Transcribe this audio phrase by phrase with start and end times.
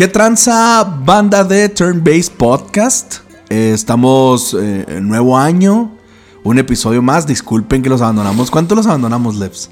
[0.00, 3.16] ¿Qué tranza banda de Turn Base Podcast?
[3.50, 5.90] Eh, estamos eh, en nuevo año,
[6.42, 7.26] un episodio más.
[7.26, 8.50] Disculpen que los abandonamos.
[8.50, 9.70] ¿Cuánto los abandonamos, Leps?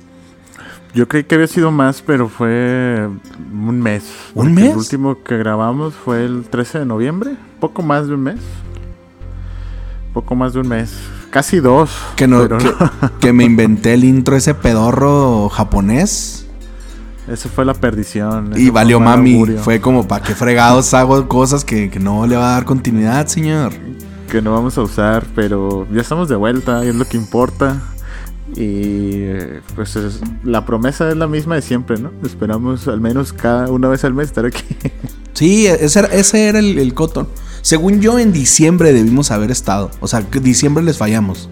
[0.93, 3.09] Yo creí que había sido más, pero fue
[3.55, 4.05] un mes.
[4.35, 4.73] ¿Un mes?
[4.73, 8.41] El último que grabamos fue el 13 de noviembre, poco más de un mes.
[10.13, 10.93] Poco más de un mes.
[11.31, 11.91] Casi dos.
[12.17, 12.71] Que, no, que,
[13.19, 16.38] que me inventé el intro ese pedorro japonés.
[17.31, 18.53] Esa fue la perdición.
[18.57, 19.45] Y valió mami.
[19.59, 23.27] Fue como, ¿para qué fregados hago cosas que, que, no le va a dar continuidad,
[23.27, 23.73] señor?
[24.31, 27.83] Que no vamos a usar, pero ya estamos de vuelta, y es lo que importa.
[28.57, 29.27] Y
[29.75, 32.11] pues es, la promesa es la misma de siempre, ¿no?
[32.25, 34.65] Esperamos al menos cada una vez al mes estar aquí.
[35.35, 37.29] Sí, ese era, ese era el, el cotton.
[37.63, 39.89] Según yo, en diciembre debimos haber estado.
[40.01, 41.49] O sea, que diciembre les fallamos.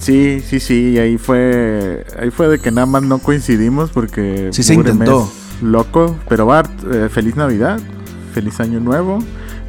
[0.00, 4.48] Sí, sí, sí, y ahí fue, ahí fue de que nada más no coincidimos porque
[4.50, 5.30] sí se intentó.
[5.60, 7.78] Loco, pero Bart, eh, feliz Navidad,
[8.32, 9.18] feliz Año Nuevo,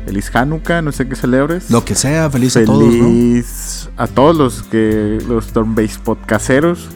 [0.05, 1.69] feliz Hanukkah, no sé qué celebres.
[1.69, 4.03] Lo que sea, feliz, feliz a todos, ¿no?
[4.03, 6.87] a todos los que los Stormbase podcasteros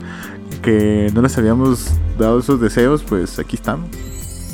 [0.61, 3.89] que no les habíamos dado esos deseos, pues aquí estamos.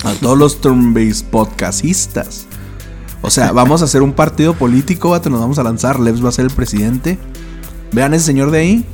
[0.04, 2.48] A todos los Stormbase podcastistas.
[3.22, 6.32] O sea, vamos a hacer un partido político, nos vamos a lanzar, Levs va a
[6.32, 7.20] ser el presidente.
[7.94, 8.86] Vean ese señor de ahí,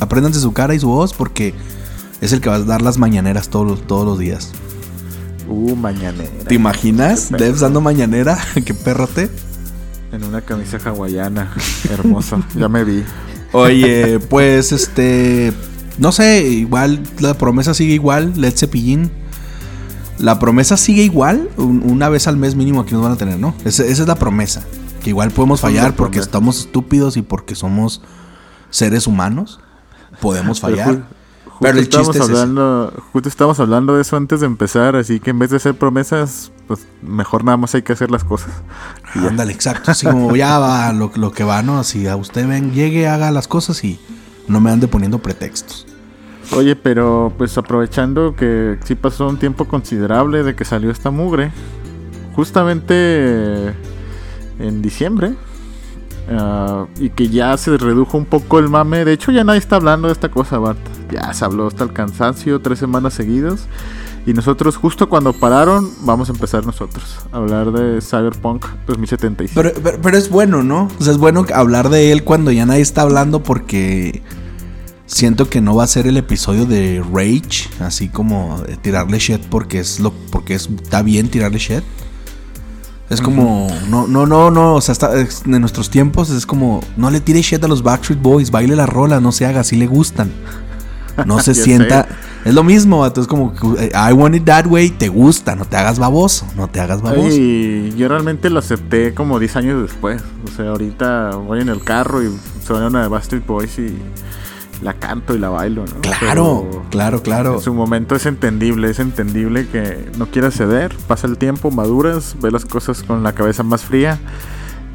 [0.00, 1.54] apréndanse su cara y su voz porque
[2.20, 4.52] es el que va a dar las mañaneras todos los, todos los días.
[5.48, 6.30] Uh, mañanera.
[6.48, 7.30] ¿Te imaginas?
[7.30, 9.30] Devs dando mañanera, qué perrote.
[10.12, 11.52] En una camisa hawaiana,
[11.90, 13.04] hermoso, ya me vi.
[13.52, 15.52] Oye, pues este,
[15.98, 19.10] no sé, igual la promesa sigue igual, Led Cepillín.
[20.18, 23.38] La promesa sigue igual, un, una vez al mes mínimo aquí nos van a tener,
[23.38, 23.54] ¿no?
[23.66, 24.64] Esa es la promesa.
[25.02, 28.00] Que igual podemos fallar porque estamos estúpidos y porque somos
[28.70, 29.60] seres humanos,
[30.20, 30.86] podemos fallar.
[30.86, 31.04] Pero,
[31.44, 33.00] justo pero el chiste es hablando, ese.
[33.12, 36.52] Justo estábamos hablando de eso antes de empezar, así que en vez de hacer promesas,
[36.66, 38.50] pues mejor nada más hay que hacer las cosas.
[39.14, 39.90] Ándale, exacto.
[39.90, 41.78] Así como ya va lo, lo, que va, ¿no?
[41.78, 43.98] Así a usted ven, llegue, haga las cosas y
[44.48, 45.86] no me ande poniendo pretextos.
[46.52, 51.50] Oye, pero pues aprovechando que sí pasó un tiempo considerable de que salió esta mugre,
[52.34, 53.74] justamente
[54.58, 55.34] en diciembre,
[56.28, 59.04] Uh, y que ya se redujo un poco el mame.
[59.04, 60.78] De hecho, ya nadie está hablando de esta cosa, Bart.
[61.10, 63.68] Ya se habló hasta el cansancio, tres semanas seguidas.
[64.26, 69.52] Y nosotros, justo cuando pararon, vamos a empezar nosotros a hablar de Cyberpunk 2075.
[69.54, 70.88] Pero, pero, pero es bueno, ¿no?
[70.98, 74.22] O sea, es bueno hablar de él cuando ya nadie está hablando porque
[75.06, 79.78] siento que no va a ser el episodio de Rage, así como tirarle shit porque
[79.78, 81.84] es lo porque es, está bien tirarle shit.
[83.08, 87.08] Es como, no, no, no, no, o sea, está, en nuestros tiempos es como, no
[87.10, 89.86] le tire shit a los Backstreet Boys, baile la rola, no se haga, si le
[89.86, 90.32] gustan.
[91.24, 92.08] No se sienta,
[92.44, 95.76] es lo mismo, vato, es como, I want it that way, te gusta, no te
[95.76, 97.28] hagas baboso, no te hagas baboso.
[97.30, 101.84] Y yo realmente lo acepté como 10 años después, o sea, ahorita voy en el
[101.84, 103.96] carro y suena una de Backstreet Boys y
[104.82, 106.00] la canto y la bailo, ¿no?
[106.00, 107.54] Claro, Pero claro, claro.
[107.54, 112.36] En su momento es entendible, es entendible que no quieras ceder, pasa el tiempo, maduras,
[112.40, 114.18] ves las cosas con la cabeza más fría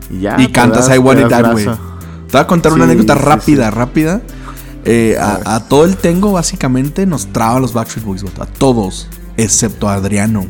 [0.10, 0.40] y ya.
[0.40, 1.66] Y cantas I Want It That Way.
[1.66, 3.76] Te voy a contar sí, una anécdota rápida, sí.
[3.76, 4.22] rápida.
[4.84, 9.08] Eh, a, a, todo el tengo, básicamente, nos traba los Backstreet Boys, a todos,
[9.38, 10.46] excepto a Adriano.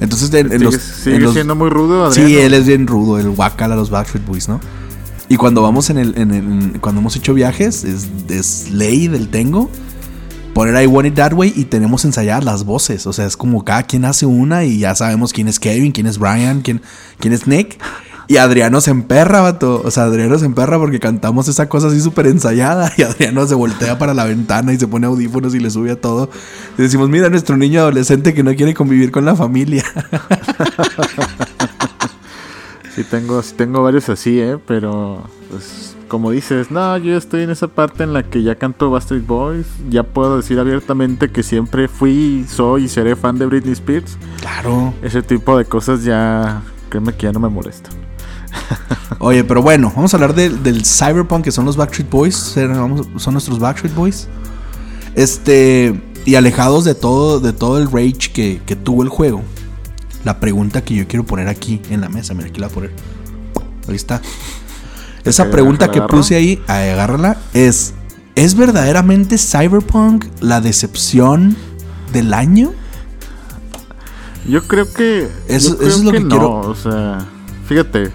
[0.00, 2.28] Entonces, en, en los, sigue en los, siendo muy rudo, Adriano.
[2.28, 4.60] Sí, él es bien rudo, el guacal a los Backstreet Boys, ¿no?
[5.30, 9.70] Y cuando vamos en el, en cuando hemos hecho viajes, es, es, ley del tengo
[10.54, 13.06] poner I Want It That Way y tenemos ensayadas las voces.
[13.06, 16.08] O sea, es como cada quien hace una y ya sabemos quién es Kevin, quién
[16.08, 16.82] es Brian, quién,
[17.20, 17.78] quién es Nick.
[18.26, 19.82] Y Adriano se emperra, vato.
[19.84, 22.92] O sea, Adriano se emperra porque cantamos esa cosa así súper ensayada.
[22.96, 26.00] Y Adriano se voltea para la ventana y se pone audífonos y le sube a
[26.00, 26.28] todo.
[26.76, 29.84] Y decimos, mira, nuestro niño adolescente que no quiere convivir con la familia.
[33.00, 34.58] Sí tengo, sí tengo varios así, ¿eh?
[34.66, 38.90] Pero, pues, como dices, no, yo estoy en esa parte en la que ya canto
[38.90, 39.64] Bastard Boys.
[39.88, 44.18] Ya puedo decir abiertamente que siempre fui, soy y seré fan de Britney Spears.
[44.42, 44.92] Claro.
[45.00, 46.60] Ese tipo de cosas ya,
[46.90, 47.94] créeme que ya no me molestan.
[49.18, 52.36] Oye, pero bueno, vamos a hablar de, del Cyberpunk, que son los Backstreet Boys.
[52.36, 54.28] Son nuestros Backstreet Boys.
[55.14, 55.98] Este.
[56.26, 59.42] Y alejados de todo, de todo el rage que, que tuvo el juego.
[60.24, 62.74] La pregunta que yo quiero poner aquí en la mesa, mira, aquí la voy a
[62.74, 62.90] poner.
[63.88, 64.20] Ahí está.
[65.24, 67.94] Esa pregunta que puse ahí, agárrala, es:
[68.34, 71.56] ¿Es verdaderamente Cyberpunk la decepción
[72.12, 72.72] del año?
[74.48, 75.28] Yo creo que.
[75.48, 77.18] Eso- yo creo eso es lo que no, quiero- O sea,
[77.66, 78.10] fíjate.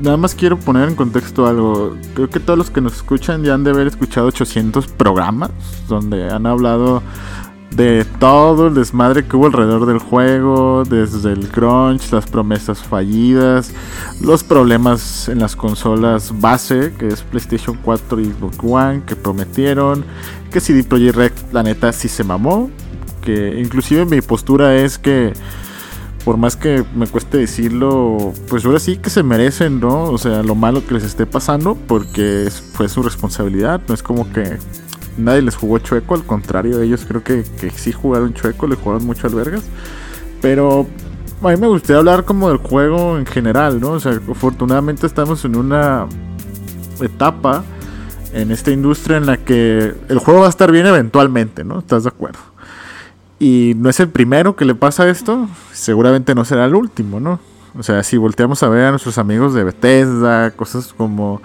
[0.00, 1.96] Nada más quiero poner en contexto algo.
[2.14, 5.50] Creo que todos los que nos escuchan ya han de haber escuchado 800 programas
[5.88, 7.00] donde han hablado
[7.76, 13.72] de todo el desmadre que hubo alrededor del juego, desde el crunch, las promesas fallidas,
[14.20, 20.04] los problemas en las consolas base, que es PlayStation 4 y Xbox One, que prometieron,
[20.50, 22.70] que CD Projekt Red, la neta, sí se mamó,
[23.22, 25.32] que inclusive mi postura es que
[26.24, 30.04] por más que me cueste decirlo, pues ahora sí que se merecen, ¿no?
[30.04, 34.32] O sea, lo malo que les esté pasando, porque fue su responsabilidad, no es como
[34.32, 34.58] que
[35.16, 39.06] nadie les jugó chueco, al contrario, ellos creo que, que sí jugaron chueco, le jugaron
[39.06, 39.64] mucho al vergas,
[40.40, 40.86] pero
[41.42, 43.92] a mí me gustaría hablar como del juego en general, ¿no?
[43.92, 46.06] O sea, afortunadamente estamos en una
[47.00, 47.64] etapa
[48.32, 51.78] en esta industria en la que el juego va a estar bien eventualmente, ¿no?
[51.78, 52.40] ¿Estás de acuerdo?
[53.38, 57.40] Y no es el primero que le pasa esto, seguramente no será el último, ¿no?
[57.76, 61.42] O sea, si volteamos a ver a nuestros amigos de Bethesda, cosas como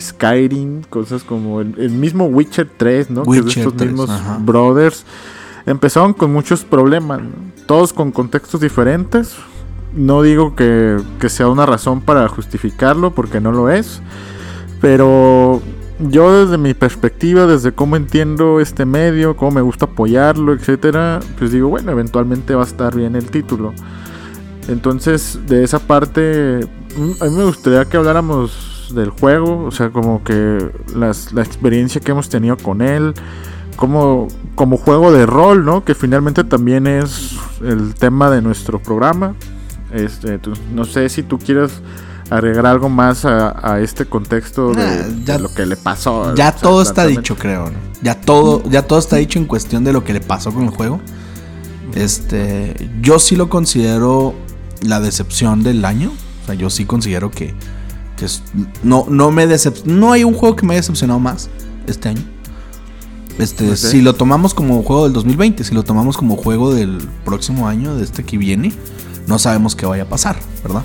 [0.00, 3.24] Skyrim, cosas como el, mismo Witcher 3, ¿no?
[3.24, 4.10] que estos mismos
[4.40, 5.04] brothers
[5.66, 7.20] empezaron con muchos problemas,
[7.66, 9.36] todos con contextos diferentes.
[9.94, 14.00] No digo que, que sea una razón para justificarlo, porque no lo es,
[14.80, 15.62] pero
[15.98, 21.50] yo desde mi perspectiva, desde cómo entiendo este medio, cómo me gusta apoyarlo, etcétera, pues
[21.50, 23.74] digo, bueno, eventualmente va a estar bien el título.
[24.68, 26.60] Entonces, de esa parte,
[26.96, 31.42] mm, a mí me gustaría que habláramos del juego, o sea, como que las, la
[31.42, 33.14] experiencia que hemos tenido con él,
[33.76, 35.84] como, como juego de rol, ¿no?
[35.84, 39.34] Que finalmente también es el tema de nuestro programa.
[39.92, 40.40] Este,
[40.74, 41.80] no sé si tú quieres
[42.30, 46.34] agregar algo más a, este contexto de, lo que le pasó.
[46.34, 47.70] Ya todo está dicho, creo.
[48.02, 50.70] Ya todo, ya todo está dicho en cuestión de lo que le pasó con el
[50.70, 51.00] juego.
[51.94, 54.34] Este, yo sí lo considero
[54.82, 56.12] la decepción del año.
[56.42, 57.54] O sea, yo sí considero que,
[58.82, 61.48] no, no me decep no hay un juego que me haya decepcionado más
[61.86, 62.22] este año.
[63.38, 67.68] Este, si lo tomamos como juego del 2020, si lo tomamos como juego del próximo
[67.68, 68.72] año, de este que viene,
[69.28, 70.82] no sabemos qué vaya a pasar, ¿verdad?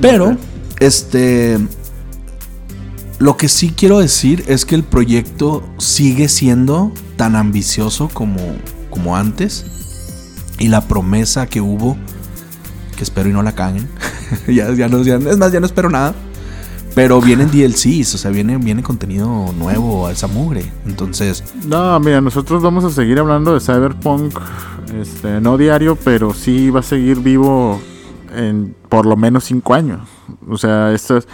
[0.00, 0.36] Pero,
[0.78, 1.58] este.
[3.18, 8.38] Lo que sí quiero decir es que el proyecto sigue siendo tan ambicioso como,
[8.88, 9.66] como antes.
[10.58, 11.98] Y la promesa que hubo,
[13.00, 13.88] que espero y no la caguen.
[14.46, 16.14] ya, ya no, es más, ya no espero nada.
[16.94, 20.70] Pero vienen DLCs, o sea, viene, viene contenido nuevo a esa mugre.
[20.84, 21.42] Entonces.
[21.66, 24.38] No, mira, nosotros vamos a seguir hablando de Cyberpunk.
[25.00, 27.80] Este, no diario, pero sí va a seguir vivo
[28.36, 30.00] en por lo menos cinco años.
[30.48, 31.28] O sea, eso es,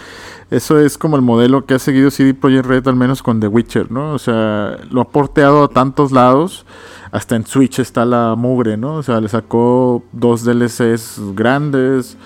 [0.50, 3.48] eso es como el modelo que ha seguido CD Projekt Red, al menos con The
[3.48, 4.12] Witcher, ¿no?
[4.12, 6.66] O sea, lo ha porteado a tantos lados.
[7.12, 8.94] Hasta en Switch está la mugre, ¿no?
[8.94, 12.16] O sea, le sacó dos DLCs grandes.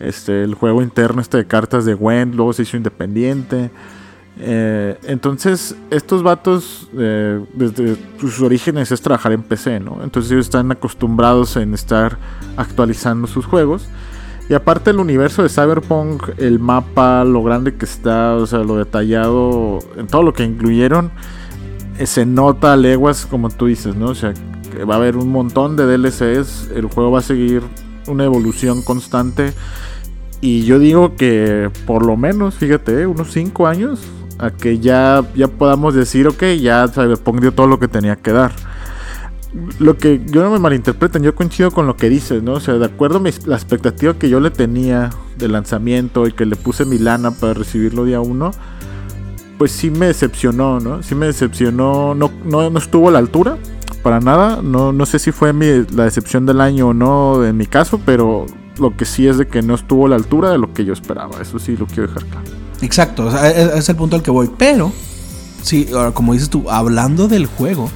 [0.00, 3.70] Este, el juego interno este de cartas de Gwen, luego se hizo independiente.
[4.38, 10.02] Eh, entonces, estos vatos, eh, desde sus orígenes es trabajar en PC, ¿no?
[10.02, 12.16] Entonces ellos están acostumbrados en estar
[12.56, 13.88] actualizando sus juegos.
[14.50, 18.78] Y aparte el universo de Cyberpunk, el mapa, lo grande que está, o sea, lo
[18.78, 21.12] detallado, en todo lo que incluyeron,
[22.00, 24.06] eh, se nota a leguas, como tú dices, ¿no?
[24.06, 24.34] O sea,
[24.72, 27.62] que va a haber un montón de DLCs, el juego va a seguir
[28.08, 29.52] una evolución constante.
[30.40, 34.00] Y yo digo que por lo menos, fíjate, unos 5 años
[34.40, 38.32] a que ya, ya podamos decir, ok, ya Cyberpunk dio todo lo que tenía que
[38.32, 38.50] dar.
[39.78, 42.54] Lo que yo no me malinterpreten, yo coincido con lo que dices, ¿no?
[42.54, 46.46] O sea, de acuerdo a la expectativa que yo le tenía de lanzamiento y que
[46.46, 48.52] le puse mi lana para recibirlo día uno,
[49.58, 51.02] pues sí me decepcionó, ¿no?
[51.02, 53.58] Sí me decepcionó, no, no, no estuvo a la altura,
[54.02, 54.60] para nada.
[54.62, 58.00] No, no sé si fue mi, la decepción del año o no en mi caso,
[58.04, 58.46] pero
[58.78, 60.92] lo que sí es de que no estuvo a la altura de lo que yo
[60.92, 61.40] esperaba.
[61.40, 62.46] Eso sí lo quiero dejar claro.
[62.82, 64.50] Exacto, es, el punto al que voy.
[64.56, 64.92] Pero,
[65.62, 67.90] sí, como dices tú, hablando del juego,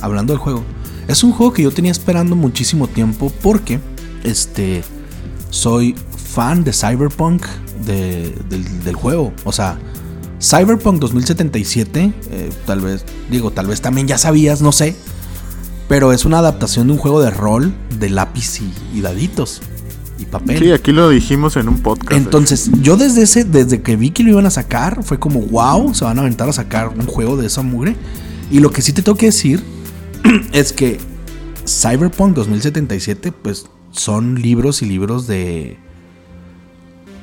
[0.00, 0.64] hablando del juego,
[1.06, 3.80] es un juego que yo tenía esperando muchísimo tiempo porque,
[4.24, 4.82] este,
[5.50, 7.46] soy fan de Cyberpunk
[7.84, 9.32] del, juego.
[9.44, 9.78] O sea,
[10.40, 14.96] Cyberpunk 2077, eh, tal vez, digo, tal vez también ya sabías, no sé.
[15.88, 18.60] Pero es una adaptación de un juego de rol de lápiz
[18.94, 19.62] y daditos
[20.18, 20.58] y papel.
[20.58, 22.12] Sí, aquí lo dijimos en un podcast.
[22.12, 25.94] Entonces, yo desde ese, desde que vi que lo iban a sacar, fue como, wow,
[25.94, 27.96] se van a aventar a sacar un juego de esa mugre.
[28.50, 29.62] Y lo que sí te tengo que decir
[30.52, 30.98] es que
[31.66, 35.78] Cyberpunk 2077, pues son libros y libros de.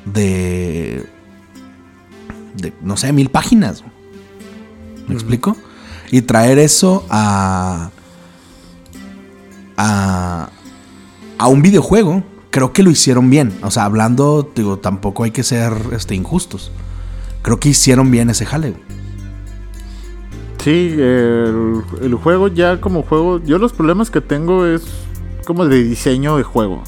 [0.04, 1.06] de.
[2.56, 3.84] de no sé, mil páginas.
[5.08, 5.56] ¿Me explico?
[6.10, 7.90] Y traer eso a.
[9.76, 10.50] a.
[11.38, 12.22] a un videojuego
[12.56, 13.52] creo que lo hicieron bien.
[13.62, 16.72] O sea, hablando, digo, tampoco hay que ser este, injustos.
[17.42, 18.74] Creo que hicieron bien ese jale.
[20.66, 24.82] Sí, el, el juego ya como juego, yo los problemas que tengo es
[25.46, 26.82] como de diseño de juego.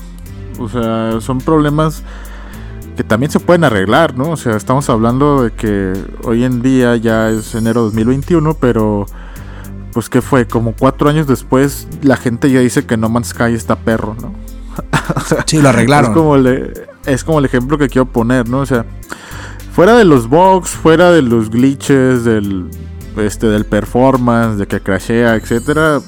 [0.58, 2.02] O sea, son problemas
[2.96, 4.30] que también se pueden arreglar, ¿no?
[4.30, 5.92] O sea, estamos hablando de que
[6.24, 9.06] hoy en día ya es enero 2021, pero
[9.92, 13.54] pues que fue como cuatro años después la gente ya dice que No Man's Sky
[13.54, 14.34] está perro, ¿no?
[15.46, 16.10] sí, lo arreglaron.
[16.10, 18.58] Es como, es como el ejemplo que quiero poner, ¿no?
[18.58, 18.84] O sea,
[19.70, 22.70] fuera de los bugs, fuera de los glitches, del,
[23.20, 26.00] este, del performance, de que crashea, etcétera,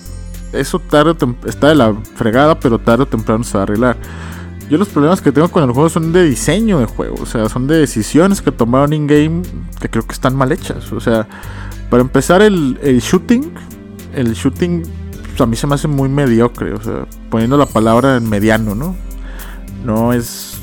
[0.53, 1.15] eso tarde
[1.47, 3.97] está de la fregada, pero tarde o temprano se va a arreglar.
[4.69, 7.49] Yo los problemas que tengo con el juego son de diseño de juego, o sea,
[7.49, 9.43] son de decisiones que tomaron in-game
[9.81, 10.93] que creo que están mal hechas.
[10.93, 11.27] O sea,
[11.91, 13.53] para empezar el, shooting,
[14.15, 14.83] el shooting
[15.23, 18.75] pues, a mí se me hace muy mediocre, o sea, poniendo la palabra en mediano,
[18.75, 18.95] ¿no?
[19.85, 20.60] No es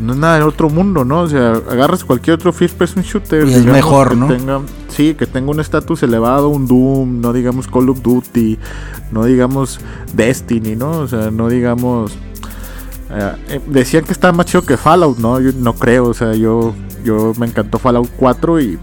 [0.00, 1.22] no es nada de otro mundo, ¿no?
[1.22, 4.64] O sea, agarras cualquier otro first person shooter y es mejor, ¿no?
[4.88, 8.58] sí, que tenga un estatus elevado, un Doom, no digamos Call of Duty,
[9.10, 9.80] no digamos
[10.12, 10.90] Destiny, ¿no?
[11.00, 12.12] O sea, no digamos
[13.10, 15.40] eh, eh, decían que está más chido que Fallout, ¿no?
[15.40, 16.74] Yo no creo, o sea, yo,
[17.04, 18.78] yo me encantó Fallout 4 y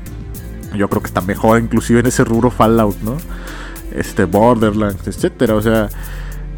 [0.76, 3.18] yo creo que está mejor inclusive en ese rubro Fallout, ¿no?
[3.94, 5.90] Este Borderlands, etcétera, o sea,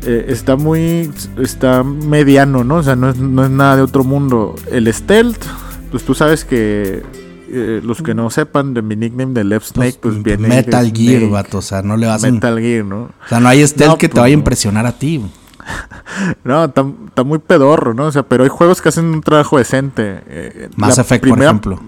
[0.06, 2.78] eh, está muy está mediano, ¿no?
[2.78, 4.56] O sea, no es, no es nada de otro mundo.
[4.72, 5.44] El stealth,
[5.92, 7.04] pues tú sabes que
[7.84, 10.48] los que no sepan de mi nickname de Left Snake, pues, pues viene.
[10.48, 11.60] Metal Gear, vato.
[11.60, 12.32] O sea, no le vas a.
[12.32, 13.02] Metal Gear, ¿no?
[13.04, 15.24] O sea, no hay stealth que te vaya a pues impresionar a ti.
[16.44, 16.84] no, está,
[17.24, 18.06] muy pedorro, ¿no?
[18.06, 20.22] O sea, pero hay juegos que hacen un trabajo decente.
[20.28, 21.80] Eh, Más efecto, por ejemplo.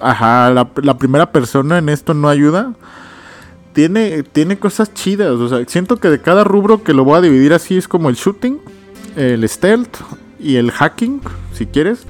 [0.00, 2.72] Ajá, la, primera persona en esto no ayuda.
[3.72, 5.32] Tiene, tiene cosas chidas.
[5.32, 8.08] O sea, siento que de cada rubro que lo voy a dividir así es como
[8.08, 8.60] el shooting,
[9.16, 9.96] el stealth
[10.38, 11.20] y el hacking,
[11.52, 12.06] si quieres.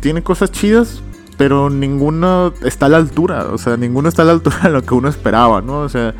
[0.00, 1.02] Tiene cosas chidas,
[1.38, 3.46] pero ninguno está a la altura.
[3.52, 5.80] O sea, ninguno está a la altura de lo que uno esperaba, ¿no?
[5.80, 6.14] O sea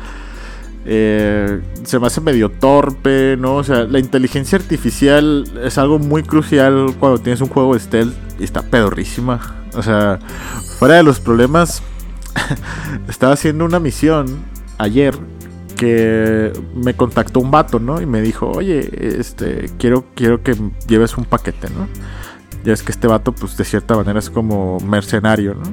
[0.89, 3.55] eh, se me hace medio torpe, ¿no?
[3.55, 8.15] O sea, la inteligencia artificial es algo muy crucial cuando tienes un juego de stealth
[8.39, 9.65] y está pedorrísima.
[9.73, 10.19] O sea,
[10.79, 11.83] fuera de los problemas,
[13.07, 14.43] estaba haciendo una misión
[14.77, 15.17] ayer
[15.75, 18.01] que me contactó un vato, ¿no?
[18.01, 20.55] Y me dijo, oye, este, quiero, quiero que
[20.87, 21.87] lleves un paquete, ¿no?
[22.63, 25.63] Ya es que este vato, pues de cierta manera es como mercenario, ¿no?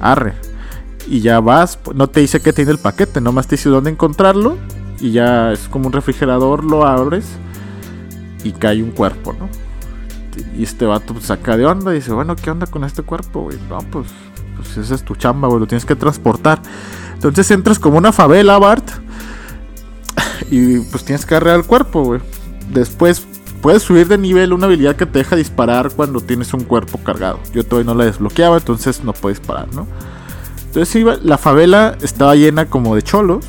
[0.00, 0.34] Arre
[1.06, 4.56] y ya vas, no te dice que tiene el paquete, nomás te dice dónde encontrarlo
[5.00, 7.26] y ya es como un refrigerador, lo abres
[8.44, 9.48] y cae un cuerpo, ¿no?
[10.56, 13.42] Y este vato pues, saca de onda y dice, bueno, ¿qué onda con este cuerpo,
[13.42, 13.58] güey?
[13.68, 14.06] No, pues,
[14.62, 16.60] pues esa es tu chamba, güey, lo tienes que transportar.
[17.14, 18.88] Entonces entras como una favela, Bart,
[20.50, 22.20] y pues tienes que agarrar el cuerpo, güey.
[22.70, 23.26] Después
[23.60, 27.38] puedes subir de nivel una habilidad que te deja disparar cuando tienes un cuerpo cargado.
[27.54, 29.86] Yo todavía no la desbloqueaba, entonces no puedes disparar, ¿no?
[30.66, 33.44] Entonces iba, la favela estaba llena como de cholos,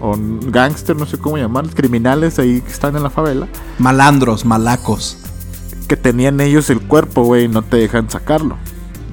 [0.00, 3.48] o gangster, no sé cómo llamar, criminales ahí que están en la favela.
[3.78, 5.18] Malandros, malacos.
[5.88, 8.58] Que tenían ellos el cuerpo, güey, y no te dejan sacarlo.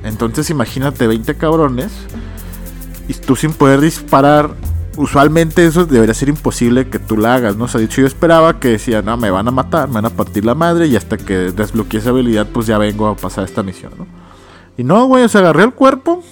[0.05, 1.91] Entonces imagínate 20 cabrones
[3.07, 4.51] y tú sin poder disparar.
[4.95, 7.65] Usualmente eso debería ser imposible que tú la hagas, ¿no?
[7.65, 10.09] O sea, dicho yo esperaba que decía, no, me van a matar, me van a
[10.09, 13.62] partir la madre y hasta que desbloquee esa habilidad, pues ya vengo a pasar esta
[13.62, 14.07] misión, ¿no?
[14.77, 16.24] Y no, güey, o sea, agarré el cuerpo,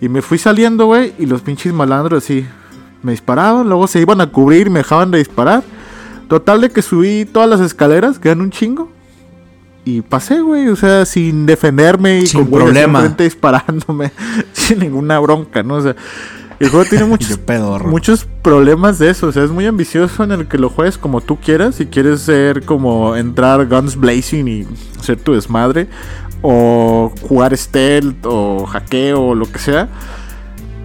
[0.00, 2.46] y me fui saliendo, güey, y los pinches malandros así
[3.02, 5.62] me disparaban, luego se iban a cubrir me dejaban de disparar.
[6.28, 8.90] Total de que subí todas las escaleras, que eran un chingo.
[9.84, 13.06] Y pasé, güey, o sea, sin defenderme y sin con problema.
[13.08, 14.12] disparándome,
[14.52, 15.74] sin ninguna bronca, ¿no?
[15.74, 15.94] O sea,
[16.58, 17.38] el juego tiene muchos,
[17.84, 19.26] muchos problemas de eso.
[19.26, 21.74] O sea, es muy ambicioso en el que lo juegues como tú quieras.
[21.74, 24.66] Si quieres ser como entrar guns blazing y
[25.02, 25.88] ser tu desmadre
[26.40, 29.88] o jugar stealth o hackeo o lo que sea.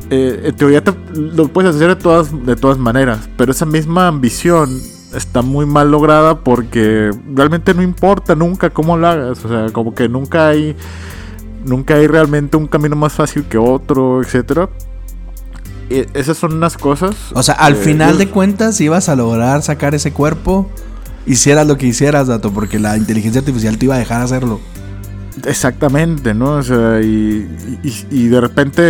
[0.10, 4.82] Eh, en teoría lo puedes hacer de todas, de todas maneras, pero esa misma ambición
[5.14, 9.94] está muy mal lograda porque realmente no importa nunca cómo lo hagas, o sea, como
[9.94, 10.76] que nunca hay
[11.66, 14.70] nunca hay realmente un camino más fácil que otro, etcétera.
[15.90, 17.16] esas son unas cosas.
[17.34, 20.70] O sea, al final de cuentas ibas a lograr sacar ese cuerpo,
[21.26, 24.60] hicieras lo que hicieras, dato, porque la inteligencia artificial te iba a dejar hacerlo.
[25.46, 26.56] Exactamente, ¿no?
[26.56, 27.48] O sea, y,
[28.28, 28.82] de repente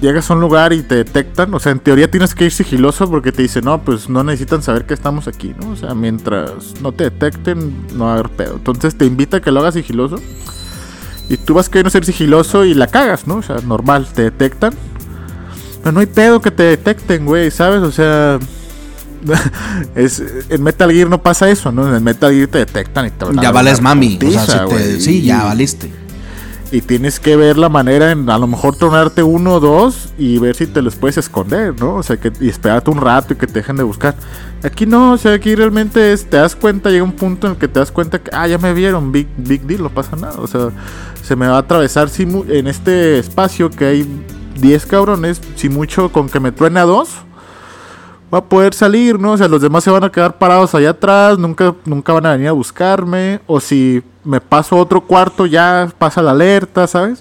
[0.00, 3.08] llegas a un lugar y te detectan, o sea, en teoría tienes que ir sigiloso
[3.10, 5.70] porque te dicen, no, pues no necesitan saber que estamos aquí, ¿no?
[5.70, 8.54] O sea, mientras no te detecten, no va a haber pedo.
[8.56, 10.16] Entonces te invita a que lo hagas sigiloso
[11.28, 13.36] y tú vas queriendo ser sigiloso y la cagas, ¿no?
[13.36, 14.72] O sea, normal, te detectan.
[15.82, 17.82] Pero no hay pedo que te detecten, güey, ¿sabes?
[17.82, 18.38] O sea,
[19.94, 21.94] es, en Metal Gear no pasa eso, ¿no?
[21.94, 24.18] En Metal Gear te detectan y te Ya vales mami.
[25.00, 25.90] sí, ya valiste.
[26.70, 30.38] Y tienes que ver la manera en a lo mejor tronarte uno o dos y
[30.38, 31.96] ver si te los puedes esconder, ¿no?
[31.96, 34.14] O sea, que y esperarte un rato y que te dejen de buscar.
[34.62, 37.58] Aquí no, o sea, aquí realmente es, te das cuenta, llega un punto en el
[37.58, 40.38] que te das cuenta que, ah, ya me vieron, big, big deal, no pasa nada.
[40.40, 40.70] O sea,
[41.22, 44.24] se me va a atravesar si en este espacio que hay
[44.60, 47.10] 10 cabrones, si mucho con que me truene a dos
[48.32, 49.32] va a poder salir, ¿no?
[49.32, 52.32] O sea, los demás se van a quedar parados allá atrás, nunca, nunca van a
[52.32, 57.20] venir a buscarme, o si me paso otro cuarto ya pasa la alerta, ¿sabes?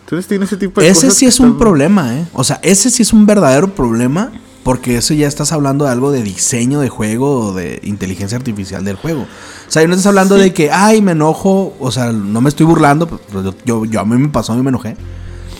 [0.00, 2.26] Entonces tiene ese tipo de ese Ese sí es un problema, ¿eh?
[2.32, 4.32] O sea, ese sí es un verdadero problema,
[4.64, 8.84] porque eso ya estás hablando de algo de diseño de juego o de inteligencia artificial
[8.84, 9.22] del juego.
[9.22, 12.66] O sea, no estás hablando de que, ay, me enojo, o sea, no me estoy
[12.66, 13.20] burlando, pues,
[13.64, 14.96] yo, yo, a mí me pasó, a mí me enojé.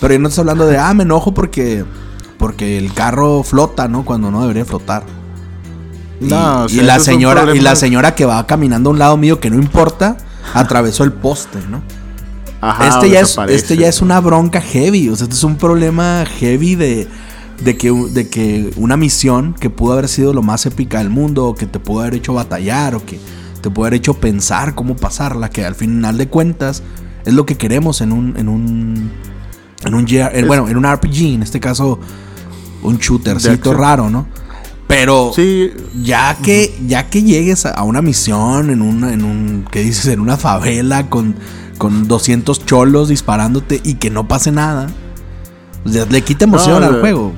[0.01, 1.85] Pero yo no estás hablando de, ah, me enojo porque
[2.39, 4.05] porque el carro flota, ¿no?
[4.05, 5.03] Cuando no debería flotar.
[6.21, 9.57] Y, la señora y la señora que va caminando a un lado mío que no
[9.57, 10.17] importa,
[10.55, 11.83] atravesó el poste, ¿no?
[12.61, 15.57] Ajá, este ya es este ya es una bronca heavy, o sea, este es un
[15.57, 17.09] problema heavy de
[17.63, 21.47] de que, de que una misión que pudo haber sido lo más épica del mundo,
[21.47, 23.19] o que te pudo haber hecho batallar, o que
[23.61, 26.83] te pudo haber hecho pensar cómo pasarla, que al final de cuentas
[27.25, 29.11] es lo que queremos en un, en un,
[29.85, 30.07] en un,
[30.47, 31.99] bueno, en un RPG, en este caso
[32.83, 34.27] un shootercito raro, ¿no?
[34.89, 35.71] Pero sí.
[36.03, 40.19] ya que ya que llegues a una misión en una en un qué dices en
[40.19, 41.37] una favela con
[41.77, 44.89] con 200 cholos disparándote y que no pase nada,
[45.85, 47.33] le quita emoción al juego.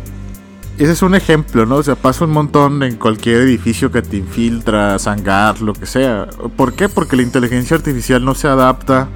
[0.78, 1.76] Ese es un ejemplo, ¿no?
[1.76, 6.26] O sea, pasa un montón en cualquier edificio que te infiltra, hangar, lo que sea.
[6.56, 6.88] ¿Por qué?
[6.88, 9.08] Porque la inteligencia artificial no se adapta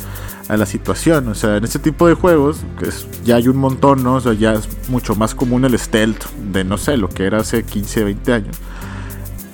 [0.49, 1.29] a la situación.
[1.29, 2.89] O sea, en este tipo de juegos, que
[3.25, 4.17] ya hay un montón, ¿no?
[4.17, 7.39] O sea, ya es mucho más común el stealth de, no sé, lo que era
[7.39, 8.57] hace 15, 20 años.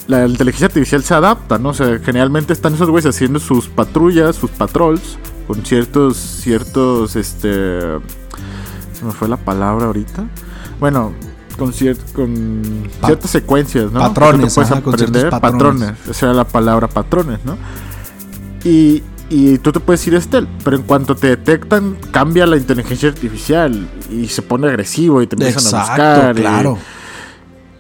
[0.06, 1.70] La inteligencia artificial se adapta, ¿no?
[1.70, 7.80] O sea, generalmente están esos güeyes haciendo sus patrullas, sus patrols, con ciertos, ciertos, este...
[8.92, 10.26] Se me fue la palabra ahorita.
[10.78, 11.14] Bueno,
[11.56, 11.72] con,
[12.14, 14.00] con ciertas secuencias, ¿no?
[14.00, 15.90] Patrones, puedes aprender patrones.
[15.90, 16.08] patrones.
[16.08, 17.56] Esa era la palabra patrones, ¿no?
[18.64, 23.08] Y, y tú te puedes ir Estel, pero en cuanto te detectan, cambia la inteligencia
[23.08, 26.34] artificial y se pone agresivo y te empiezan a buscar.
[26.34, 26.78] Claro.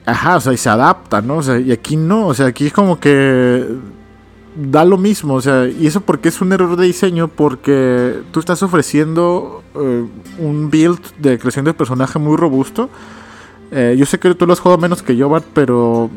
[0.06, 1.38] ajá, o sea, y se adapta, ¿no?
[1.38, 3.66] O sea, y aquí no, o sea, aquí es como que
[4.54, 8.38] da lo mismo, o sea, y eso porque es un error de diseño, porque tú
[8.38, 10.06] estás ofreciendo eh,
[10.38, 12.88] un build de creación de personaje muy robusto.
[13.72, 16.10] Eh, yo sé que tú lo has jugado menos que yo, Bart, pero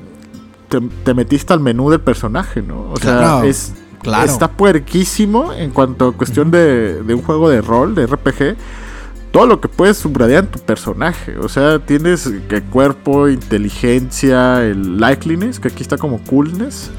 [1.04, 2.91] te, metiste al menú del personaje, ¿no?
[2.91, 3.74] O sea, es
[4.24, 8.56] Está puerquísimo en cuanto a cuestión de, un juego de rol, de RPG.
[9.32, 11.38] Todo lo que puedes subrayar en tu personaje.
[11.39, 16.92] O sea, tienes que cuerpo, inteligencia, el likeliness, que aquí está como coolness.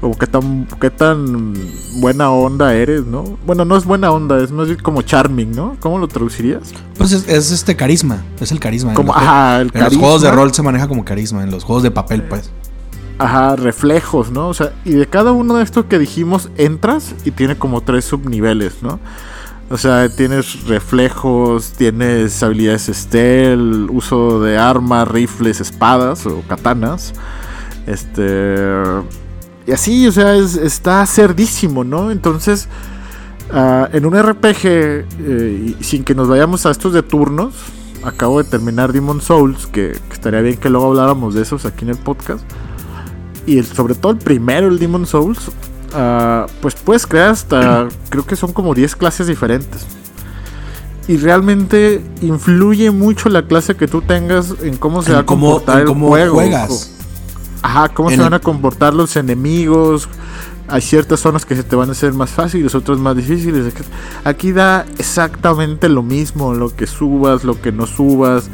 [0.00, 1.54] O qué tan, qué tan
[2.00, 3.36] buena onda eres, ¿no?
[3.44, 5.76] Bueno, no es buena onda, es más bien como charming, ¿no?
[5.80, 6.72] ¿Cómo lo traducirías?
[6.96, 8.94] Pues es, este carisma, es el carisma.
[8.94, 11.82] Como, ajá, el en los juegos de rol se maneja como carisma, en los juegos
[11.82, 12.52] de papel, pues.
[13.18, 14.48] Ajá, reflejos, ¿no?
[14.48, 18.04] O sea, y de cada uno de estos que dijimos, entras y tiene como tres
[18.04, 19.00] subniveles, ¿no?
[19.70, 27.12] O sea, tienes reflejos, tienes habilidades stealth, uso de armas, rifles, espadas o katanas.
[27.86, 28.56] Este.
[29.66, 32.12] Y así, o sea, está cerdísimo, ¿no?
[32.12, 32.68] Entonces,
[33.52, 37.54] ah, en un RPG, eh, sin que nos vayamos a estos de turnos,
[38.04, 41.90] acabo de terminar Demon Souls, que estaría bien que luego habláramos de esos aquí en
[41.90, 42.44] el podcast
[43.48, 45.50] y sobre todo el primero, el Demon Souls,
[45.94, 49.86] ah, pues puedes crear hasta, creo que son como 10 clases diferentes.
[51.08, 55.80] Y realmente influye mucho la clase que tú tengas en cómo se va a comportar
[55.80, 56.34] el juego.
[56.34, 56.94] Juegas.
[57.62, 60.06] Ajá, cómo se van a comportar los enemigos.
[60.68, 63.72] Hay ciertas zonas que se te van a hacer más fáciles, otras más difíciles.
[64.24, 68.50] Aquí da exactamente lo mismo, lo que subas, lo que no subas.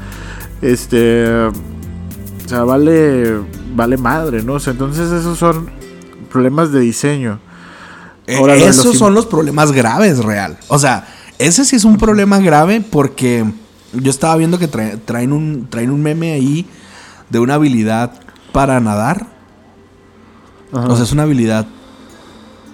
[0.62, 1.26] Este.
[1.46, 3.40] O sea, vale
[3.74, 4.54] vale madre, ¿no?
[4.54, 5.70] O sea, entonces esos son
[6.30, 7.38] problemas de diseño.
[8.26, 10.56] Eh, esos son los problemas graves, real.
[10.68, 11.06] O sea,
[11.38, 13.44] ese sí es un problema grave porque
[13.92, 16.66] yo estaba viendo que traen, un, traen un meme ahí
[17.28, 18.12] de una habilidad
[18.52, 19.26] para nadar.
[20.72, 21.66] O sea, es una habilidad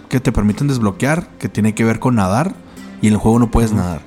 [0.08, 2.54] que te permiten desbloquear, que tiene que ver con nadar,
[3.02, 4.02] y en el juego no puedes nadar.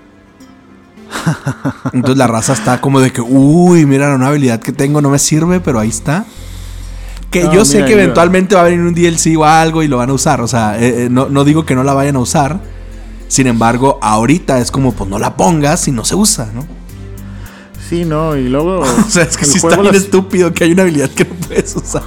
[1.93, 5.19] Entonces la raza está como de que, uy, mira, una habilidad que tengo no me
[5.19, 6.25] sirve, pero ahí está.
[7.33, 10.11] Que yo sé que eventualmente va a venir un DLC o algo y lo van
[10.11, 10.39] a usar.
[10.39, 12.61] O sea, eh, eh, no, digo que no la vayan a usar.
[13.27, 16.63] Sin embargo, ahorita es como, pues no la pongas y no se usa, ¿no?
[17.89, 18.81] Sí, no, y luego.
[19.07, 21.75] o sea, es que sí está bien estúpido que hay una habilidad que no puedes
[21.75, 22.03] usar.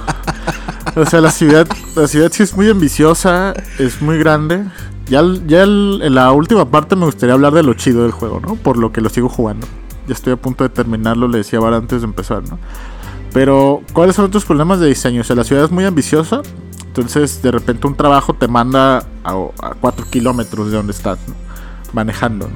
[0.95, 4.63] o sea, la ciudad, la ciudad sí es muy ambiciosa, es muy grande.
[5.09, 8.55] Ya, ya en la última parte me gustaría hablar de lo chido del juego, ¿no?
[8.55, 9.67] Por lo que lo sigo jugando.
[10.07, 12.57] Ya estoy a punto de terminarlo, le decía ahora antes de empezar, ¿no?
[13.37, 15.21] Pero, ¿cuáles son tus problemas de diseño?
[15.21, 16.41] O sea, la ciudad es muy ambiciosa,
[16.87, 19.35] entonces de repente un trabajo te manda a,
[19.79, 21.19] 4 kilómetros de donde estás,
[21.93, 22.55] manejando, ¿no?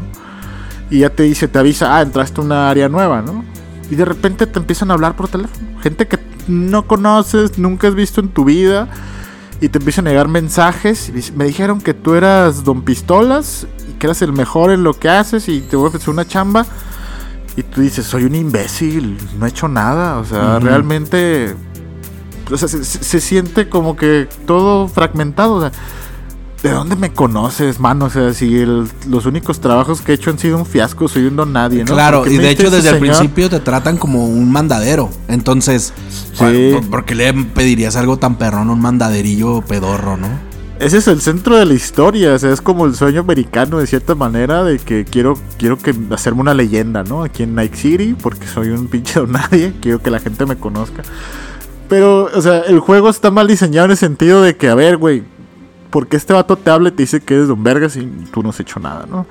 [0.90, 3.46] Y ya te dice, te avisa, ah, entraste a una área nueva, ¿no?
[3.92, 5.80] Y de repente te empiezan a hablar por teléfono.
[5.82, 6.18] Gente que
[6.48, 8.88] no conoces, nunca has visto en tu vida.
[9.62, 11.14] Y te empiezan a llegar mensajes.
[11.36, 15.10] Me dijeron que tú eras Don Pistolas y que eras el mejor en lo que
[15.10, 16.66] haces y te voy a ofrecer una chamba.
[17.56, 20.18] Y tú dices, soy un imbécil, no he hecho nada.
[20.18, 21.56] O sea, realmente.
[22.52, 25.56] O sea, se, se, siente como que todo fragmentado.
[25.56, 25.72] O sea,
[26.64, 28.06] ¿De dónde me conoces, mano?
[28.06, 28.64] O sea, si
[29.08, 31.94] los únicos trabajos que he hecho han sido un fiasco, soy un don nadie, ¿no?
[31.94, 35.10] Claro, y de hecho desde el principio te tratan como un mandadero.
[35.28, 35.92] Entonces,
[36.92, 40.51] ¿por qué le pedirías algo tan perrón a un mandaderillo pedorro, no?
[40.82, 43.86] Ese es el centro de la historia, o sea, es como el sueño americano de
[43.86, 47.22] cierta manera de que quiero quiero que hacerme una leyenda, ¿no?
[47.22, 51.04] Aquí en Night City, porque soy un pinche nadie, quiero que la gente me conozca.
[51.88, 54.98] Pero, o sea, el juego está mal diseñado en el sentido de que, a ver,
[54.98, 55.22] güey,
[55.92, 58.50] porque este vato te habla y te dice que eres Don Vergas y tú no
[58.50, 59.28] has hecho nada, ¿no?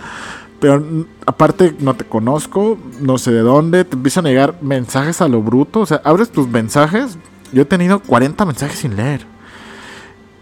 [0.61, 0.85] Pero
[1.27, 5.43] aparte no te conozco, no sé de dónde, te empiezan a llegar mensajes a lo
[5.43, 7.19] bruto, o sea, abres tus mensajes,
[7.53, 9.27] yo he tenido 40 mensajes sin leer.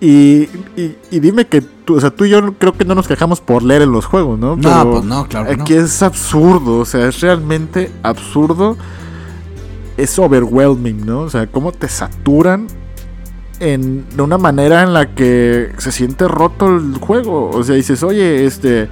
[0.01, 3.41] Y, y, dime que tú, o sea, tú y yo creo que no nos quejamos
[3.41, 4.55] por leer en los juegos, ¿no?
[4.55, 5.51] no, pues no, claro.
[5.51, 8.77] Aquí es absurdo, o sea, es realmente absurdo.
[9.97, 11.23] Es overwhelming, ¿no?
[11.23, 12.69] O sea, cómo te saturan
[13.59, 17.51] en, de una manera en la que se siente roto el juego.
[17.51, 18.89] O sea, dices, oye, este.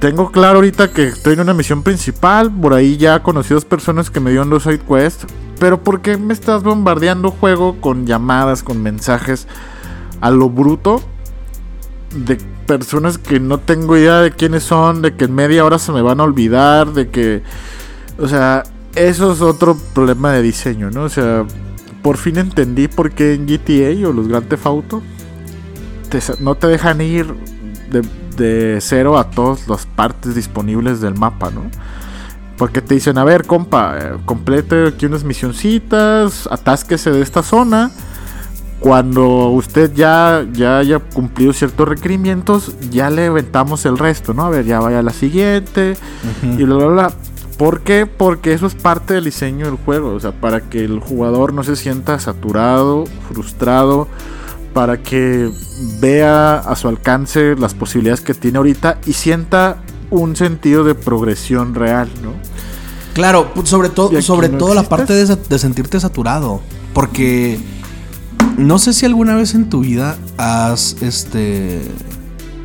[0.00, 2.52] Tengo claro ahorita que estoy en una misión principal.
[2.52, 5.26] Por ahí ya conocí dos personas que me dieron los side quests.
[5.58, 9.48] Pero ¿por qué me estás bombardeando juego con llamadas, con mensajes
[10.20, 11.02] a lo bruto?
[12.14, 15.90] De personas que no tengo idea de quiénes son, de que en media hora se
[15.90, 17.42] me van a olvidar, de que.
[18.18, 18.62] O sea,
[18.94, 21.04] eso es otro problema de diseño, ¿no?
[21.04, 21.44] O sea,
[22.02, 25.02] por fin entendí por qué en GTA o los Grand Theft Auto
[26.40, 27.26] no te dejan ir
[27.90, 28.02] de,
[28.80, 31.70] cero a todas las partes disponibles del mapa, ¿no?
[32.56, 37.90] Porque te dicen, a ver, compa, eh, complete aquí unas misioncitas, atásquese de esta zona.
[38.80, 44.44] Cuando usted ya, ya haya cumplido ciertos requerimientos, ya le aventamos el resto, ¿no?
[44.44, 45.96] A ver, ya vaya a la siguiente.
[46.42, 47.12] Y bla, bla, bla.
[47.58, 48.06] ¿Por qué?
[48.06, 51.64] Porque eso es parte del diseño del juego, o sea, para que el jugador no
[51.64, 54.06] se sienta saturado, frustrado,
[54.72, 55.50] para que
[56.00, 61.74] vea a su alcance las posibilidades que tiene ahorita y sienta un sentido de progresión
[61.74, 62.32] real, ¿no?
[63.14, 66.60] Claro, sobre todo, sobre todo la parte de, de, sentirte saturado,
[66.92, 67.58] porque
[68.56, 71.82] no sé si alguna vez en tu vida has este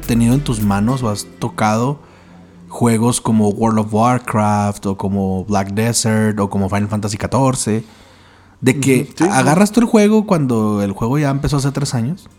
[0.05, 1.99] tenido en tus manos o has tocado
[2.73, 7.83] juegos como World of Warcraft o como Black Desert o como Final Fantasy XIV.
[8.63, 12.29] De que agarras tú el juego cuando el juego ya empezó hace tres años.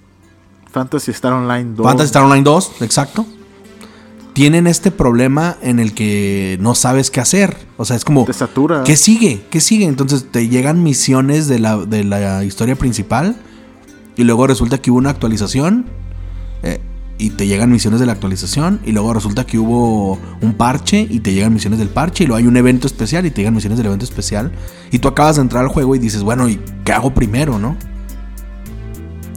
[0.73, 1.87] Fantasy Star Online 2.
[1.87, 3.27] Fantasy Star Online 2, exacto.
[4.33, 7.59] Tienen este problema en el que no sabes qué hacer.
[7.77, 8.25] O sea, es como.
[8.25, 8.85] Te satura.
[8.85, 9.45] ¿Qué sigue?
[9.51, 9.85] ¿Qué sigue?
[9.85, 13.37] Entonces te llegan misiones de la, de la historia principal.
[14.17, 15.85] Y luego resulta que hubo una actualización.
[16.63, 16.81] Eh,
[17.17, 21.21] y te llegan misiones de la actualización y luego resulta que hubo un parche y
[21.21, 23.79] te llegan misiones del parche y luego hay un evento especial y te llegan misiones
[23.79, 24.51] del evento especial
[24.91, 27.77] y tú acabas de entrar al juego y dices, bueno, ¿y qué hago primero, no?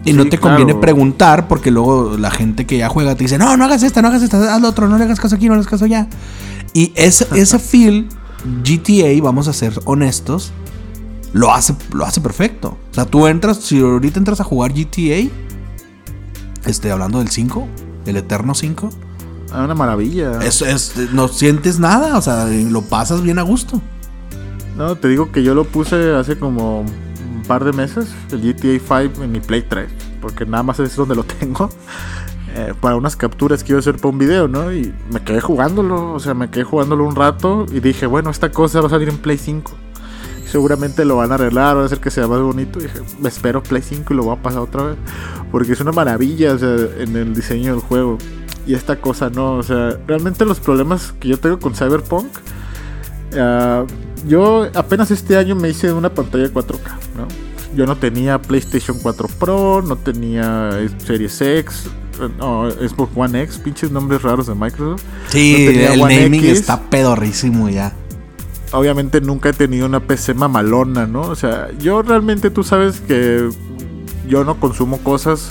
[0.05, 3.57] Y no te conviene preguntar porque luego la gente que ya juega te dice, no,
[3.57, 5.55] no hagas esta, no hagas esta, haz lo otro, no le hagas caso aquí, no
[5.55, 6.07] le hagas caso allá.
[6.73, 8.07] Y ese, ese feel,
[8.63, 10.53] GTA, vamos a ser honestos,
[11.33, 12.77] lo hace, lo hace perfecto.
[12.91, 15.29] O sea, tú entras, si ahorita entras a jugar GTA,
[16.67, 17.67] este, hablando del 5,
[18.05, 18.89] el Eterno 5.
[19.51, 20.39] Ah, una maravilla.
[20.41, 23.81] Es, es, no sientes nada, o sea, lo pasas bien a gusto.
[24.75, 29.01] No, te digo que yo lo puse hace como un par de meses, el GTA
[29.03, 29.89] 5 en mi Play 3,
[30.21, 31.69] porque nada más es donde lo tengo.
[32.55, 34.73] Eh, para unas capturas que iba a hacer para un video, ¿no?
[34.73, 38.49] Y me quedé jugándolo, o sea, me quedé jugándolo un rato y dije, bueno, esta
[38.49, 39.73] cosa va a salir en Play 5
[40.47, 42.79] seguramente lo van a arreglar, va a hacer que sea más bonito.
[42.79, 44.97] Y dije, me espero Play 5 y lo voy a pasar otra vez.
[45.51, 48.17] Porque es una maravilla en el diseño del juego.
[48.65, 52.27] Y esta cosa no, o sea, realmente los problemas que yo tengo con Cyberpunk.
[53.37, 53.85] Ah,
[54.27, 57.27] yo apenas este año me hice una pantalla 4K, ¿no?
[57.75, 60.71] Yo no tenía PlayStation 4 Pro, no tenía
[61.05, 61.89] Series X,
[62.39, 65.03] no, Xbox One X, pinches nombres raros de Microsoft.
[65.27, 67.93] Sí, el naming está pedorrísimo ya
[68.71, 71.21] obviamente nunca he tenido una PC mamalona, ¿no?
[71.21, 73.49] O sea, yo realmente tú sabes que
[74.27, 75.49] yo no consumo cosas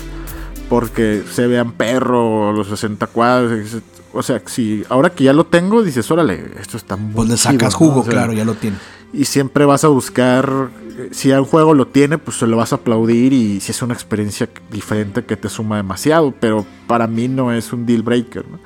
[0.69, 3.77] porque se vean perro, los 60 cuadros.
[4.13, 7.37] O sea, si ahora que ya lo tengo, dices, órale, esto está muy Pues le
[7.37, 7.93] sacas chido, ¿no?
[7.93, 8.77] jugo, O sea, claro, ya lo tiene.
[9.13, 12.73] y siempre vas a buscar, eh, si un juego lo tiene, pues se lo vas
[12.73, 17.29] a aplaudir y si es una experiencia diferente que te suma demasiado, pero para mí
[17.29, 18.45] no es un deal breaker.
[18.51, 18.59] ¿no?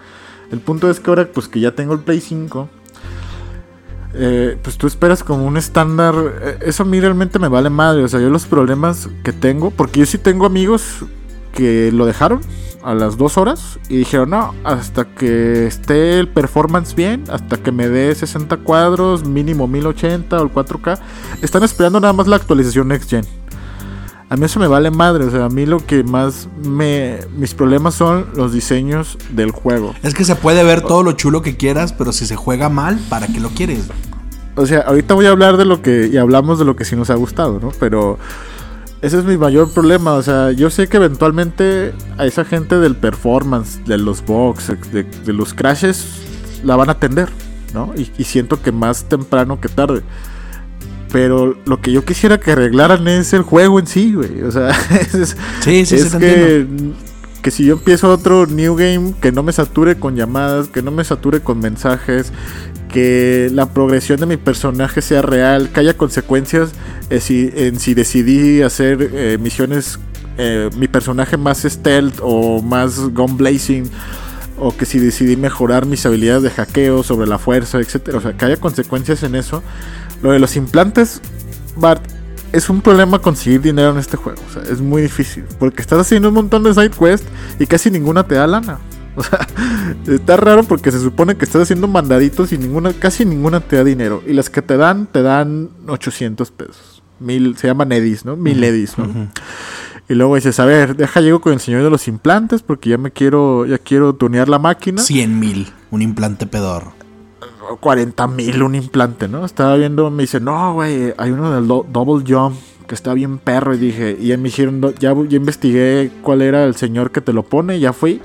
[0.51, 2.69] El punto es que ahora pues que ya tengo el Play 5,
[4.15, 8.03] eh, pues tú esperas como un estándar, eh, eso a mí realmente me vale madre,
[8.05, 11.05] o sea, yo los problemas que tengo, porque yo sí tengo amigos
[11.53, 12.41] que lo dejaron
[12.83, 17.73] a las dos horas y dijeron, no, hasta que esté el performance bien, hasta que
[17.73, 20.99] me dé 60 cuadros, mínimo 1080 o el 4K,
[21.43, 23.25] están esperando nada más la actualización Next Gen.
[24.33, 27.19] A mí eso me vale madre, o sea, a mí lo que más me...
[27.37, 29.93] Mis problemas son los diseños del juego.
[30.05, 33.01] Es que se puede ver todo lo chulo que quieras, pero si se juega mal,
[33.09, 33.89] ¿para qué lo quieres?
[34.55, 36.09] O sea, ahorita voy a hablar de lo que...
[36.13, 37.73] Y hablamos de lo que sí nos ha gustado, ¿no?
[37.81, 38.21] Pero...
[39.03, 42.95] Ese es mi mayor problema, o sea, yo sé que eventualmente a esa gente del
[42.95, 46.05] performance, de los bugs, de, de los crashes,
[46.63, 47.31] la van a atender,
[47.75, 47.95] ¿no?
[47.97, 50.03] Y, y siento que más temprano que tarde.
[51.13, 54.43] Pero lo que yo quisiera que arreglaran es el juego en sí, güey.
[54.43, 54.71] O sea,
[55.13, 56.67] es, Sí, sí, es sí, te que,
[57.43, 60.91] que si yo empiezo otro new game, que no me sature con llamadas, que no
[60.91, 62.33] me sature con mensajes,
[62.93, 66.73] que la progresión de mi personaje sea real, que haya consecuencias
[67.09, 69.99] eh, si, en si decidí hacer eh, misiones,
[70.39, 73.91] eh, mi personaje más stealth o más gun blazing.
[74.63, 78.19] O que si decidí mejorar mis habilidades de hackeo sobre la fuerza, etcétera.
[78.19, 79.63] O sea, que haya consecuencias en eso.
[80.23, 81.21] Lo de los implantes,
[81.77, 82.03] Bart,
[82.53, 84.41] es un problema conseguir dinero en este juego.
[84.49, 85.45] O sea, es muy difícil.
[85.59, 87.27] Porque estás haciendo un montón de side quests
[87.59, 88.79] y casi ninguna te da lana.
[89.17, 89.47] O sea,
[90.07, 93.85] está raro porque se supone que estás haciendo mandaditos y ninguna, casi ninguna te da
[93.85, 94.23] dinero.
[94.25, 97.03] Y las que te dan, te dan 800 pesos.
[97.19, 98.37] Mil, se llaman edis, ¿no?
[98.37, 99.29] Mil edis, ¿no?
[100.09, 102.99] Y luego dices, a ver, deja llego con el señor de los implantes porque ya
[102.99, 105.03] me quiero, ya quiero tunear la máquina.
[105.03, 106.95] 100 mil, un implante pedorro.
[107.81, 109.45] 40 mil un implante, ¿no?
[109.45, 113.39] Estaba viendo, me dice, no, güey, hay uno del do- Double Jump que está bien
[113.39, 113.75] perro.
[113.75, 117.43] Y dije, y me dijeron, ya, ya investigué cuál era el señor que te lo
[117.45, 118.21] pone, ya fui.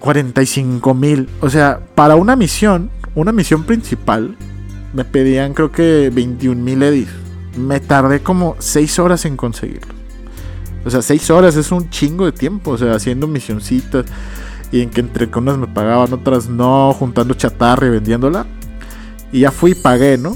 [0.00, 1.28] 45 mil.
[1.40, 4.36] O sea, para una misión, una misión principal,
[4.92, 7.08] me pedían creo que 21 mil edis.
[7.56, 9.94] Me tardé como 6 horas en conseguirlo.
[10.84, 14.06] O sea, 6 horas es un chingo de tiempo, o sea, haciendo misioncitas.
[14.72, 18.46] Y en que entre que unas me pagaban, otras no, juntando chatarra y vendiéndola.
[19.30, 20.34] Y ya fui y pagué, ¿no?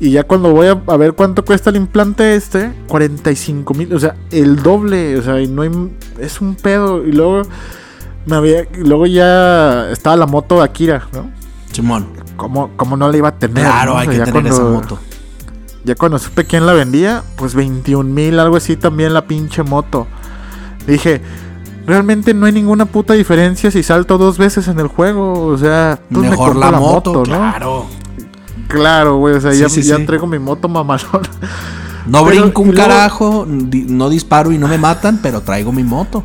[0.00, 3.98] Y ya cuando voy a, a ver cuánto cuesta el implante este, 45 mil, o
[4.00, 5.70] sea, el doble, o sea, y no hay,
[6.18, 7.06] es un pedo.
[7.06, 7.42] Y luego,
[8.26, 11.30] me había, y luego ya estaba la moto de Akira, ¿no?
[11.72, 12.08] Simón.
[12.36, 13.64] ¿Cómo, cómo no la iba a tener?
[13.64, 13.98] Claro, no?
[13.98, 14.98] hay O que sea, tener esa cuando- moto.
[15.84, 20.06] ya cuando supe quién la vendía, pues 21 mil, algo así también la pinche moto.
[20.86, 21.20] Dije,
[21.90, 25.46] realmente no hay ninguna puta diferencia si salto dos veces en el juego.
[25.46, 27.22] O sea, pues me Mejor la, moto, ¿no?
[27.24, 27.86] claro.
[28.68, 30.06] Claro, güey, o sea, Sí, ya, sí, ya sí.
[30.06, 31.22] traigo mi moto mamalón.
[32.06, 35.84] No Pero, brinco un luego- carajo, no disparo y no me matan, pero traigo mi
[35.84, 36.24] moto.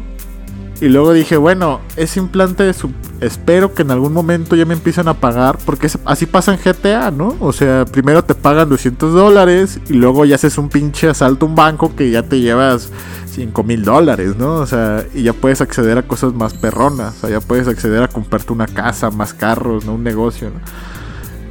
[0.82, 5.08] Y luego dije, bueno, ese implante su- espero que en algún momento ya me empiecen
[5.08, 7.36] a pagar, porque es- así pasa en GTA, ¿no?
[7.40, 11.50] O sea, primero te pagan 200 dólares y luego ya haces un pinche asalto a
[11.50, 12.90] un banco que ya te llevas
[13.30, 14.56] 5 mil dólares, ¿no?
[14.56, 18.04] O sea, y ya puedes acceder a cosas más perronas, o sea, ya puedes acceder
[18.04, 19.94] a comprarte una casa, más carros, ¿no?
[19.96, 20.60] Un negocio, ¿no?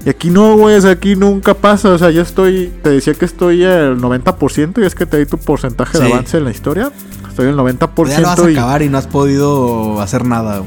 [0.04, 3.14] Y aquí no, güey, o sea, aquí nunca pasa, o sea, yo estoy, te decía
[3.14, 6.12] que estoy al 90% y es que te di tu porcentaje de Sí.
[6.12, 6.92] avance en la historia.
[7.28, 10.62] Estoy al 90% Ya lo vas a y, acabar y no has podido hacer nada.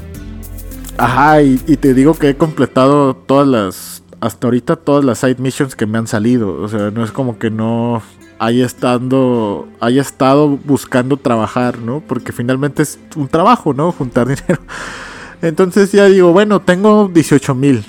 [0.98, 4.04] Ajá, y, y te digo que he completado todas las.
[4.20, 6.60] Hasta ahorita todas las side missions que me han salido.
[6.60, 8.02] O sea, no es como que no
[8.40, 9.68] haya estando.
[9.80, 12.02] haya estado buscando trabajar, ¿no?
[12.08, 13.92] Porque finalmente es un trabajo, ¿no?
[13.92, 14.60] Juntar dinero.
[15.44, 17.86] Entonces ya digo, bueno, tengo 18 mil.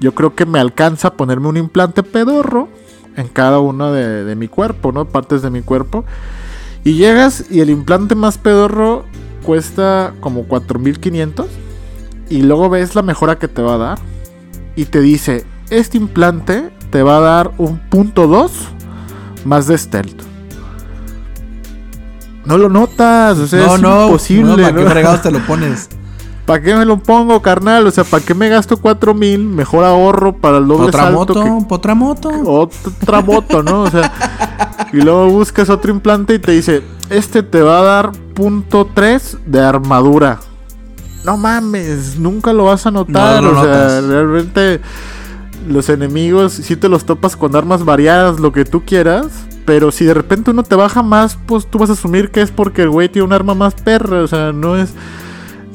[0.00, 2.68] Yo creo que me alcanza ponerme un implante pedorro
[3.16, 5.06] en cada uno de, de mi cuerpo, ¿no?
[5.06, 6.04] Partes de mi cuerpo.
[6.84, 9.04] Y llegas y el implante más pedorro
[9.42, 11.46] cuesta como 4500
[12.28, 13.98] y luego ves la mejora que te va a dar
[14.74, 18.52] y te dice, este implante te va a dar un punto 2
[19.44, 20.22] más de stealth.
[22.44, 24.56] No lo notas, o sea, no, es no, imposible.
[24.56, 24.84] no, ¿Para ¿no?
[24.84, 25.88] qué fregados te lo pones?
[26.46, 27.86] ¿Para qué me lo pongo, carnal?
[27.86, 29.44] O sea, ¿para qué me gasto 4000?
[29.44, 31.34] Mejor ahorro para el doble ¿Otra salto moto?
[31.34, 32.30] que- ¿Otra moto?
[32.30, 33.82] otra moto, ¿no?
[33.82, 34.12] O sea,
[34.92, 39.38] y luego buscas otro implante y te dice, este te va a dar punto 3
[39.44, 40.38] de armadura.
[41.24, 43.42] No mames, nunca lo vas a notar.
[43.42, 44.04] No o sea, notas.
[44.04, 44.80] realmente
[45.68, 49.26] los enemigos, si te los topas con armas variadas, lo que tú quieras,
[49.64, 52.52] Pero si de repente uno te baja más, pues tú vas a asumir que es
[52.52, 54.22] porque el güey tiene un arma más perra.
[54.22, 54.90] O sea, no es.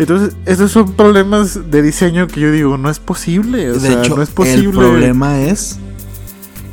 [0.01, 3.69] Entonces, esos son problemas de diseño que yo digo, no es posible.
[3.71, 4.65] O de sea, hecho, no es posible.
[4.69, 5.77] el problema es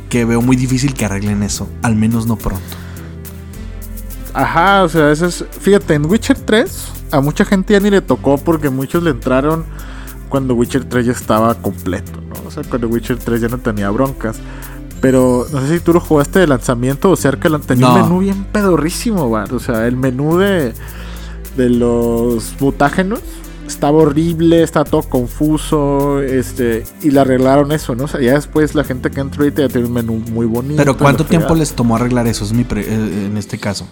[0.09, 1.69] que veo muy difícil que arreglen eso.
[1.83, 2.63] Al menos no pronto.
[4.33, 5.45] Ajá, o sea, eso es.
[5.61, 9.65] Fíjate, en Witcher 3, a mucha gente ya ni le tocó porque muchos le entraron
[10.29, 12.47] cuando Witcher 3 ya estaba completo, ¿no?
[12.47, 14.37] O sea, cuando Witcher 3 ya no tenía broncas.
[15.01, 17.95] Pero no sé si tú lo jugaste de lanzamiento o cerca, tenía No.
[17.95, 19.47] un menú bien pedorrísimo, man.
[19.51, 20.73] O sea, el menú de,
[21.57, 23.19] de los mutágenos
[23.67, 28.05] estaba horrible, estaba todo confuso, este, y le arreglaron eso, ¿no?
[28.05, 30.77] O sea, ya después la gente que entró ahorita ya tiene un menú muy bonito.
[30.77, 32.43] Pero y ¿cuánto tiempo les tomó arreglar eso?
[32.45, 33.87] Es mi pre- eh, en este caso.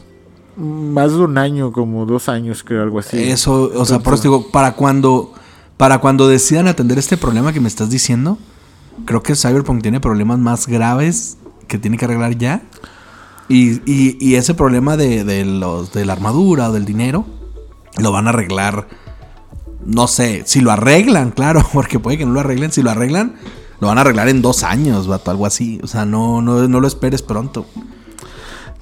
[0.56, 3.18] Más de un año, como dos años, creo, algo así.
[3.22, 5.32] Eso, o sea, por eso digo, para cuando,
[5.78, 8.40] para cuando decidan atender este problema que me estás diciendo,
[9.06, 12.64] creo que Cyberpunk tiene problemas más graves que tiene que arreglar ya.
[13.48, 17.26] Y, y- y ese problema de, de los, de la armadura o del dinero,
[18.00, 18.88] lo van a arreglar.
[19.86, 22.72] No sé, si lo arreglan, claro, porque puede que no lo arreglen.
[22.72, 23.36] Si lo arreglan,
[23.80, 25.80] lo van a arreglar en dos años, vato, algo así.
[25.84, 27.66] O sea, no, no, no lo esperes pronto.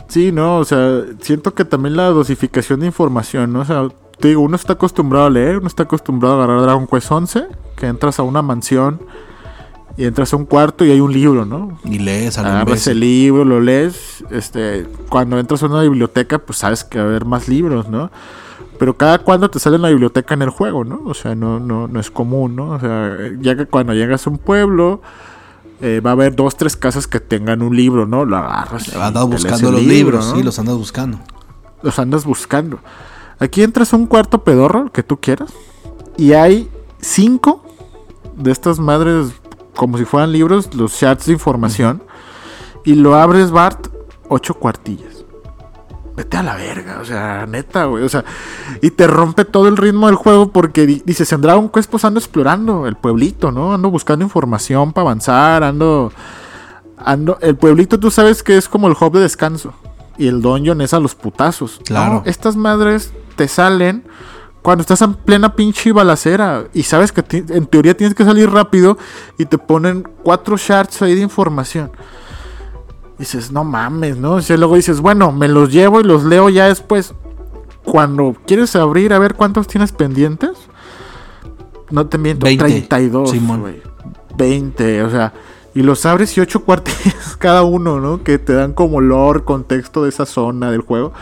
[0.08, 3.62] Sí, no, o sea, siento que también la dosificación de información, ¿no?
[3.62, 3.88] O sea,
[4.20, 7.48] te digo, uno está acostumbrado a leer, uno está acostumbrado a agarrar Dragon Quest 11,
[7.76, 9.02] que entras a una mansión
[9.98, 11.80] y entras a un cuarto y hay un libro, ¿no?
[11.84, 16.84] Y lees Agarras el libro, lo lees, este, cuando entras a una biblioteca, pues sabes
[16.84, 18.12] que va a haber más libros, ¿no?
[18.78, 21.02] Pero cada cuando te sale en la biblioteca en el juego, ¿no?
[21.06, 22.72] O sea, no, no, no es común, ¿no?
[22.72, 25.02] O sea, ya que cuando llegas a un pueblo,
[25.82, 28.26] eh, va a haber dos, tres casas que tengan un libro, ¿no?
[28.26, 28.96] Lo agarras.
[28.96, 30.36] Andas te lees buscando los libro, libros, ¿no?
[30.36, 31.20] sí, los andas buscando.
[31.82, 32.80] los andas buscando.
[33.40, 35.52] Aquí entras a un cuarto pedorro, que tú quieras,
[36.18, 37.64] y hay cinco
[38.36, 39.34] de estas madres,
[39.76, 42.02] como si fueran libros, los chats de información,
[42.86, 43.88] y lo abres, Bart,
[44.30, 45.15] ocho cuartillas.
[46.16, 48.24] Vete a la verga, o sea, neta, güey, o sea,
[48.82, 52.06] y te rompe todo el ritmo del juego porque di- dices, en Dragon Quest pues
[52.06, 53.74] ando explorando el pueblito, ¿no?
[53.74, 56.12] Ando buscando información para avanzar, ando...
[56.98, 59.74] Ando, el pueblito tú sabes que es como el hub de descanso.
[60.18, 61.82] Y el dungeon es a los putazos.
[61.86, 62.14] Claro.
[62.16, 64.06] No, estas madres te salen
[64.62, 66.64] cuando estás en plena pinche balacera.
[66.74, 68.98] Y sabes que en teoría tienes que salir rápido.
[69.38, 71.92] Y te ponen cuatro shards ahí de información.
[73.18, 74.40] Dices, no mames, ¿no?
[74.40, 77.14] Y luego dices, bueno, me los llevo y los leo ya después.
[77.84, 80.52] Cuando quieres abrir a ver cuántos tienes pendientes.
[81.92, 83.62] No te miento, 20, 32, Simón.
[83.62, 83.82] güey.
[84.38, 85.34] 20, o sea,
[85.74, 88.24] y los abres y ocho cuartillas cada uno, ¿no?
[88.24, 91.14] Que te dan como lore, contexto de esa zona del juego.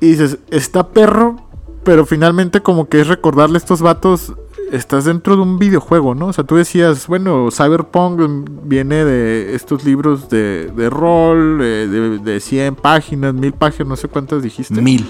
[0.00, 1.36] Y dices, está perro,
[1.82, 4.34] pero finalmente como que es recordarle a estos vatos,
[4.72, 6.26] estás dentro de un videojuego, ¿no?
[6.26, 12.18] O sea, tú decías, bueno, Cyberpunk viene de estos libros de, de rol, eh, de,
[12.18, 14.80] de 100 páginas, 1000 páginas, no sé cuántas dijiste.
[14.80, 15.06] Mil.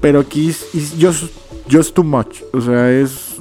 [0.00, 1.32] Pero aquí es es just,
[1.70, 2.42] just too much.
[2.52, 3.40] O sea, es.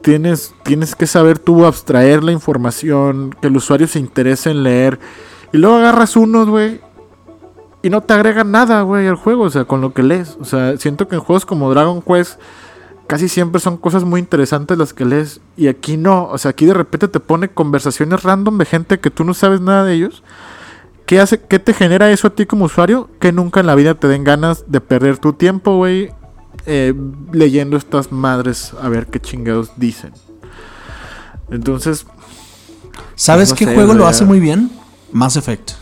[0.00, 4.98] Tienes, tienes que saber tú abstraer la información, que el usuario se interese en leer.
[5.52, 6.80] Y luego agarras unos, güey.
[7.82, 10.36] Y no te agregan nada, güey, al juego, o sea, con lo que lees.
[10.40, 12.40] O sea, siento que en juegos como Dragon Quest
[13.08, 15.40] casi siempre son cosas muy interesantes las que lees.
[15.56, 16.26] Y aquí no.
[16.26, 19.60] O sea, aquí de repente te pone conversaciones random de gente que tú no sabes
[19.60, 20.22] nada de ellos.
[21.06, 23.10] ¿Qué, hace, ¿Qué te genera eso a ti como usuario?
[23.18, 26.12] Que nunca en la vida te den ganas de perder tu tiempo, güey,
[26.66, 26.94] eh,
[27.32, 30.12] leyendo estas madres a ver qué chingados dicen.
[31.50, 32.06] Entonces,
[33.18, 34.70] ¿Sabes No qué sé, juego lo hace muy bien?
[35.10, 35.72] Mass Effect.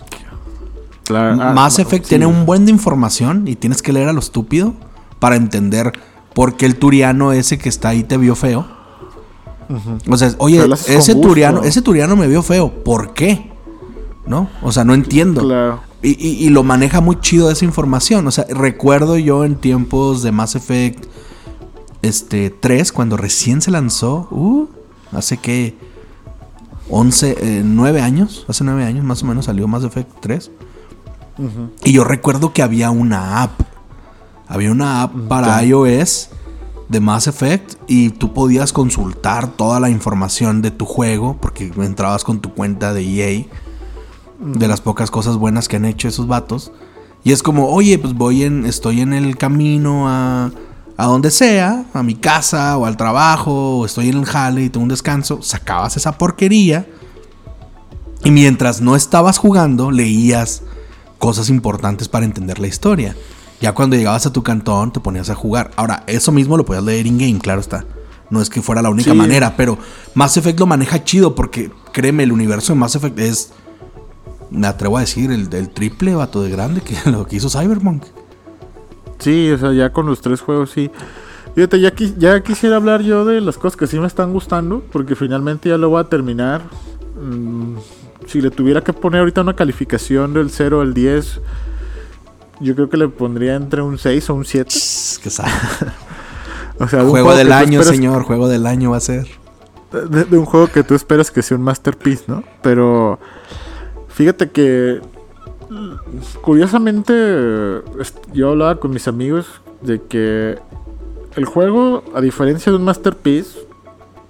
[1.04, 2.08] claro, ah, Mass Effect sí.
[2.08, 4.74] tiene un buen de información y tienes que leer a lo estúpido
[5.18, 5.92] para entender
[6.36, 8.66] por qué el turiano ese que está ahí te vio feo.
[10.06, 11.28] O sea, oye, ese gusto.
[11.28, 12.84] turiano, ese turiano me vio feo.
[12.84, 13.50] ¿Por qué?
[14.26, 14.50] ¿No?
[14.62, 15.40] O sea, no entiendo.
[15.40, 15.80] Claro.
[16.02, 18.26] Y, y- y lo maneja muy chido esa información.
[18.26, 21.06] O sea, recuerdo yo en tiempos de Mass Effect
[22.02, 24.68] este, 3, cuando recién se lanzó, uh,
[25.12, 25.74] hace que
[26.90, 30.50] 11, eh, 9 años, hace 9 años más o menos salió Mass Effect 3.
[31.38, 31.70] Ujú.
[31.82, 33.60] Y yo recuerdo que había una app.
[34.48, 36.30] Había una app para iOS
[36.88, 42.22] de Mass Effect y tú podías consultar toda la información de tu juego porque entrabas
[42.22, 43.44] con tu cuenta de EA.
[44.38, 46.70] De las pocas cosas buenas que han hecho esos vatos.
[47.24, 50.52] Y es como, oye, pues voy en, estoy en el camino a,
[50.96, 54.68] a donde sea, a mi casa o al trabajo, o estoy en el jale y
[54.68, 55.40] tengo un descanso.
[55.42, 56.86] Sacabas esa porquería.
[58.22, 60.62] Y mientras no estabas jugando, leías
[61.18, 63.16] cosas importantes para entender la historia.
[63.60, 65.70] Ya cuando llegabas a tu cantón, te ponías a jugar.
[65.76, 67.84] Ahora, eso mismo lo podías leer in-game, claro está.
[68.28, 69.16] No es que fuera la única Sí.
[69.16, 69.78] manera, pero
[70.14, 73.52] Mass Effect lo maneja chido porque, créeme, el universo de Mass Effect es
[74.50, 78.04] me atrevo a decir, el, el triple vato de grande que lo que hizo Cyberpunk.
[79.18, 80.90] Sí, o sea, ya con los tres juegos sí.
[81.54, 85.16] Fíjate, ya, ya quisiera hablar yo de las cosas que sí me están gustando, porque
[85.16, 86.62] finalmente ya lo voy a terminar.
[87.20, 87.76] Mm,
[88.26, 91.40] si le tuviera que poner ahorita una calificación del 0 al 10,
[92.60, 94.70] yo creo que le pondría entre un 6 o un 7.
[95.22, 95.28] que
[96.78, 99.26] o sea, juego, del año, señor, juego del año va a ser.
[99.92, 102.42] De, un juego que tú esperas que sea un masterpiece, ¿no?
[102.62, 103.18] Pero
[104.08, 105.00] fíjate que
[106.42, 107.82] curiosamente
[108.32, 109.46] yo hablaba con mis amigos
[109.82, 110.58] de que
[111.36, 113.66] el juego, a diferencia de un masterpiece,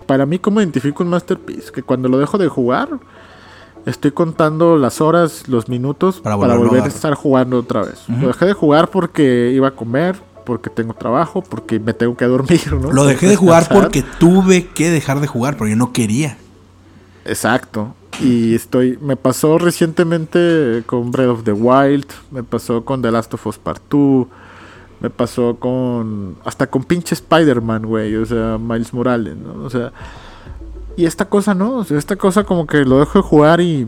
[0.07, 2.89] para mí como identifico un masterpiece, que cuando lo dejo de jugar,
[3.87, 8.05] estoy contando las horas, los minutos para, volver a estar jugando otra vez.
[8.09, 12.26] Lo dejé de jugar porque iba a comer, porque tengo trabajo, porque me tengo que
[12.26, 12.93] dormir, ¿no?
[12.93, 16.37] Lo dejé de jugar porque tuve que dejar de jugar, porque yo no quería.
[17.24, 17.95] Exacto.
[18.20, 18.99] Y estoy.
[19.01, 22.07] Me pasó recientemente con Breath of the Wild.
[22.30, 24.26] Me pasó con The Last of Us Part 2.
[25.01, 26.37] Me pasó con.
[26.45, 28.16] Hasta con pinche Spider-Man, güey.
[28.16, 29.64] O sea, Miles Morales, ¿no?
[29.64, 29.93] O sea.
[30.97, 31.76] Y esta cosa, ¿no?
[31.76, 33.86] O sea, esta cosa como que lo dejo de jugar y.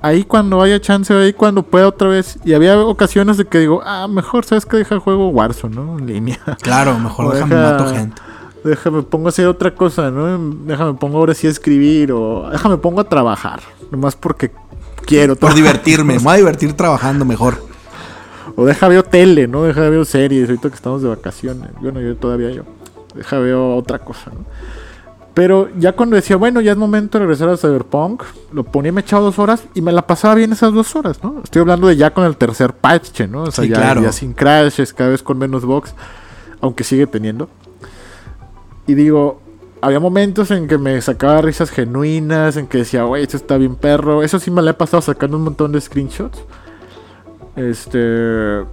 [0.00, 2.36] Ahí cuando haya chance, ahí cuando pueda otra vez.
[2.44, 5.98] Y había ocasiones de que digo, ah, mejor, ¿sabes que Deja el juego Warzone, ¿no?
[5.98, 6.40] En línea.
[6.60, 8.20] Claro, mejor déjame mato gente.
[8.64, 10.54] Déjame pongo a hacer otra cosa, ¿no?
[10.66, 13.60] Déjame pongo ahora sí a escribir o déjame pongo a trabajar.
[13.92, 14.50] Nomás porque
[15.06, 15.36] quiero.
[15.36, 17.58] Por divertirme, me voy a divertir trabajando mejor.
[18.56, 19.62] O deja veo tele, ¿no?
[19.62, 21.70] Deja veo series, ahorita que estamos de vacaciones.
[21.80, 22.62] Bueno, yo todavía yo.
[23.14, 24.44] Deja veo otra cosa, ¿no?
[25.34, 28.22] Pero ya cuando decía, bueno, ya es momento de regresar a Cyberpunk,
[28.52, 31.40] lo ponía, me echaba dos horas y me la pasaba bien esas dos horas, ¿no?
[31.42, 33.44] Estoy hablando de ya con el tercer patch, ¿no?
[33.44, 35.94] O sea, ya, ya, sin crashes, cada vez con menos bugs,
[36.60, 37.48] aunque sigue teniendo.
[38.86, 39.40] Y digo,
[39.80, 43.74] había momentos en que me sacaba risas genuinas, en que decía, güey, esto está bien
[43.74, 44.22] perro.
[44.22, 46.44] Eso sí me la he pasado sacando un montón de screenshots.
[47.56, 48.64] Este.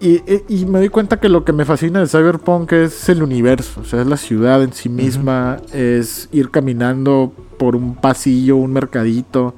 [0.00, 3.84] Y, me doy cuenta que lo que me fascina de Cyberpunk es el universo, o
[3.84, 9.54] sea, es la ciudad en sí misma, es ir caminando por un pasillo, un mercadito,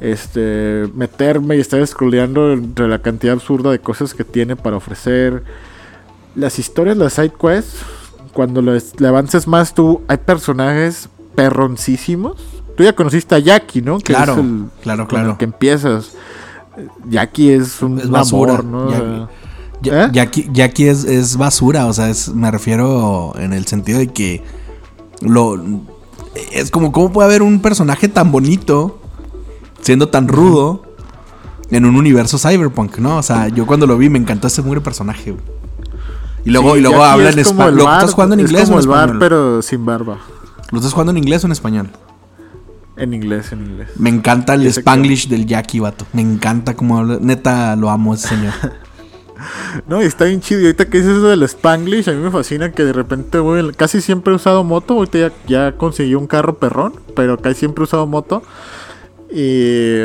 [0.00, 5.44] este, meterme y estar scrolleando entre la cantidad absurda de cosas que tiene para ofrecer.
[6.34, 7.76] Las historias, las side quests,
[8.32, 12.44] cuando le, avances más tú, hay personajes perroncísimos.
[12.76, 13.98] Tú ya conociste a Jackie, ¿no?
[13.98, 14.44] Que claro,
[14.82, 15.38] claro, claro.
[15.38, 16.16] que empiezas.
[17.08, 18.90] Jackie es un es basura, ¿no?
[18.90, 19.28] Jackie,
[19.82, 20.10] ¿Eh?
[20.78, 24.42] es, basura, o sea, me refiero en el sentido de que
[25.20, 25.62] lo
[26.52, 29.00] es como cómo puede haber un personaje tan bonito
[29.80, 30.82] siendo tan rudo
[31.70, 33.18] en un universo cyberpunk, ¿no?
[33.18, 35.34] O sea, yo cuando lo vi me encantó ese mugre personaje.
[36.44, 37.76] Y luego, y luego habla en español.
[37.76, 39.16] ¿Lo estás jugando en inglés o en español?
[39.18, 40.18] pero sin barba.
[40.70, 41.90] ¿Lo estás jugando en inglés o en español?
[42.96, 43.88] En inglés, en inglés.
[43.96, 46.06] Me encanta el spanglish del Jackie, vato.
[46.12, 47.18] Me encanta cómo habla.
[47.20, 48.52] Neta, lo amo ese señor.
[49.88, 50.60] no, y está bien chido.
[50.60, 53.72] Y ahorita que dices eso del spanglish, a mí me fascina que de repente voy...
[53.72, 54.94] Casi siempre he usado moto.
[54.94, 58.42] Ahorita ya, ya conseguí un carro perrón, pero casi siempre he usado moto.
[59.30, 59.96] Y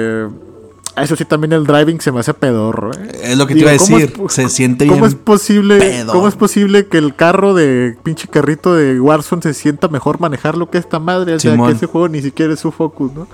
[1.01, 2.91] eso sí, también el driving se me hace pedorro.
[2.91, 3.11] ¿eh?
[3.23, 4.13] Es lo que te iba a decir.
[4.29, 8.99] se siente ¿cómo es posible, ¿Cómo es posible que el carro de pinche carrito de
[8.99, 11.35] Warzone se sienta mejor manejarlo que esta madre?
[11.35, 13.27] O sea, que ese juego ni siquiera es su focus, ¿no?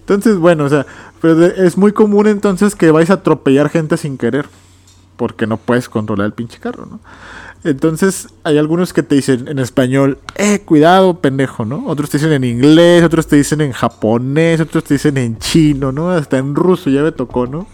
[0.00, 0.84] Entonces, bueno, o sea,
[1.20, 4.46] pero es muy común entonces que vais a atropellar gente sin querer.
[5.22, 6.98] Porque no puedes controlar el pinche carro, ¿no?
[7.62, 11.86] Entonces hay algunos que te dicen en español, eh, cuidado, pendejo, ¿no?
[11.86, 15.92] Otros te dicen en inglés, otros te dicen en japonés, otros te dicen en chino,
[15.92, 16.10] ¿no?
[16.10, 17.68] Hasta en ruso ya me tocó, ¿no?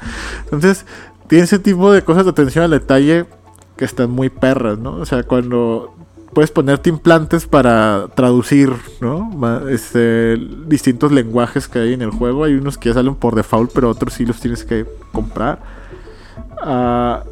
[0.44, 0.84] Entonces
[1.26, 3.24] tiene ese tipo de cosas de atención al detalle
[3.76, 4.96] que están muy perras, ¿no?
[4.96, 5.94] O sea, cuando
[6.34, 8.70] puedes ponerte implantes para traducir,
[9.00, 9.30] ¿no?
[9.70, 10.36] Este,
[10.66, 12.44] distintos lenguajes que hay en el juego.
[12.44, 15.60] Hay unos que ya salen por default, pero otros sí los tienes que comprar.
[16.60, 17.22] Ah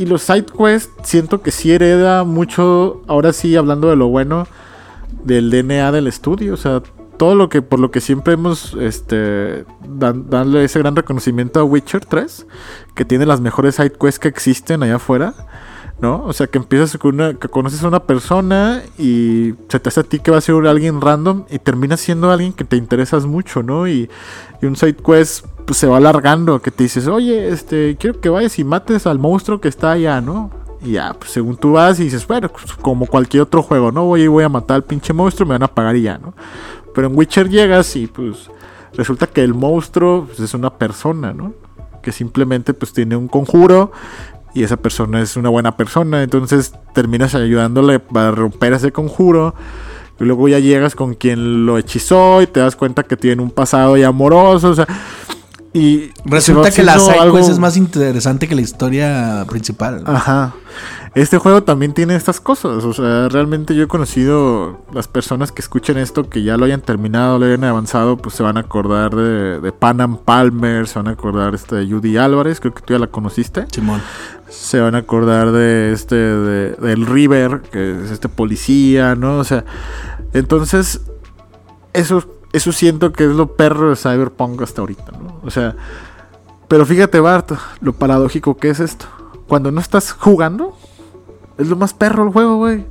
[0.00, 4.46] y los side quests siento que sí hereda mucho, ahora sí hablando de lo bueno,
[5.24, 6.54] del DNA del estudio.
[6.54, 6.82] O sea,
[7.18, 12.06] todo lo que, por lo que siempre hemos, este, darle ese gran reconocimiento a Witcher
[12.06, 12.46] 3,
[12.94, 15.34] que tiene las mejores side quests que existen allá afuera.
[16.00, 16.24] ¿no?
[16.24, 20.00] O sea, que empiezas con una, que conoces a una persona y se te hace
[20.00, 23.26] a ti que va a ser alguien random y termina siendo alguien que te interesas
[23.26, 23.86] mucho, ¿no?
[23.86, 24.08] Y,
[24.62, 28.58] un side quest pues, se va alargando, que te dices, oye, este, quiero que vayas
[28.58, 30.50] y mates al monstruo que está allá, ¿no?
[30.82, 34.04] Y ya, pues según tú vas y dices, bueno, pues, como cualquier otro juego, ¿no?
[34.04, 36.34] Voy y voy a matar al pinche monstruo, me van a pagar y ya, ¿no?
[36.92, 38.50] Pero en Witcher llegas y pues
[38.94, 41.52] resulta que el monstruo pues, es una persona, ¿no?
[42.02, 43.92] Que simplemente pues tiene un conjuro
[44.52, 49.54] y esa persona es una buena persona, entonces terminas ayudándole para romper ese conjuro.
[50.18, 53.52] Y luego ya llegas con quien lo hechizó y te das cuenta que tiene un
[53.52, 54.68] pasado ya amoroso.
[54.68, 54.86] O sea,
[55.72, 60.02] Y resulta que la side es más interesante que la historia principal.
[60.04, 60.54] Ajá.
[61.14, 62.84] Este juego también tiene estas cosas.
[62.84, 66.80] O sea, realmente yo he conocido las personas que escuchen esto, que ya lo hayan
[66.80, 71.08] terminado, lo hayan avanzado, pues se van a acordar de, de Panam Palmer, se van
[71.08, 73.66] a acordar este, de Judy Álvarez, creo que tú ya la conociste.
[73.72, 74.00] Simón.
[74.48, 79.38] Se van a acordar de este, de, del River, que es este policía, ¿no?
[79.38, 79.64] O sea,
[80.32, 81.00] entonces,
[81.92, 85.40] eso, eso siento que es lo perro de Cyberpunk hasta ahorita, ¿no?
[85.42, 85.76] O sea,
[86.68, 89.06] pero fíjate, Bart, lo paradójico que es esto.
[89.48, 90.76] Cuando no estás jugando,
[91.58, 92.84] es lo más perro el juego, güey.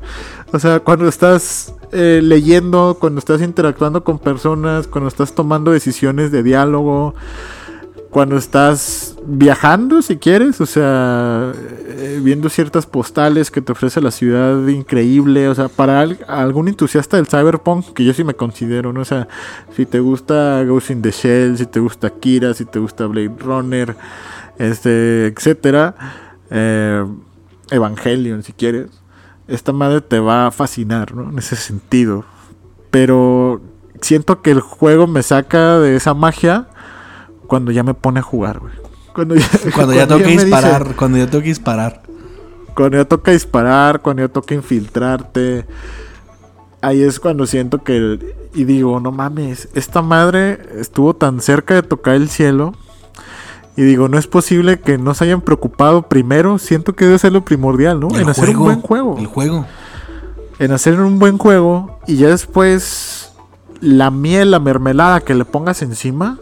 [0.51, 6.31] O sea, cuando estás eh, leyendo, cuando estás interactuando con personas, cuando estás tomando decisiones
[6.31, 7.15] de diálogo,
[8.09, 14.09] cuando estás viajando, si quieres, o sea, eh, viendo ciertas postales que te ofrece la
[14.09, 19.01] ciudad increíble, o sea, para algún entusiasta del cyberpunk, que yo sí me considero, ¿no?
[19.01, 19.27] O sea,
[19.75, 23.35] si te gusta Ghost in the Shell, si te gusta Kira, si te gusta Blade
[23.37, 23.95] Runner,
[24.57, 25.95] este, etcétera,
[26.49, 27.05] eh,
[27.69, 28.87] Evangelion, si quieres,
[29.47, 31.29] esta madre te va a fascinar, ¿no?
[31.29, 32.25] En ese sentido.
[32.89, 33.61] Pero
[34.01, 36.69] siento que el juego me saca de esa magia
[37.49, 38.73] cuando ya me pone a jugar, güey.
[39.13, 42.01] Cuando ya, cuando ya toca disparar, cuando ya toca disparar.
[42.73, 45.65] Cuando ya toca disparar, cuando ya toca infiltrarte.
[46.79, 48.37] Ahí es cuando siento que...
[48.53, 52.73] Y digo, no mames, esta madre estuvo tan cerca de tocar el cielo
[53.75, 56.57] y digo, no es posible que no se hayan preocupado primero.
[56.57, 58.09] Siento que debe ser lo primordial, ¿no?
[58.17, 59.17] en hacer un buen juego.
[59.17, 59.65] El juego.
[60.59, 63.31] En hacer un buen juego y ya después
[63.81, 66.39] la miel, la mermelada que le pongas encima,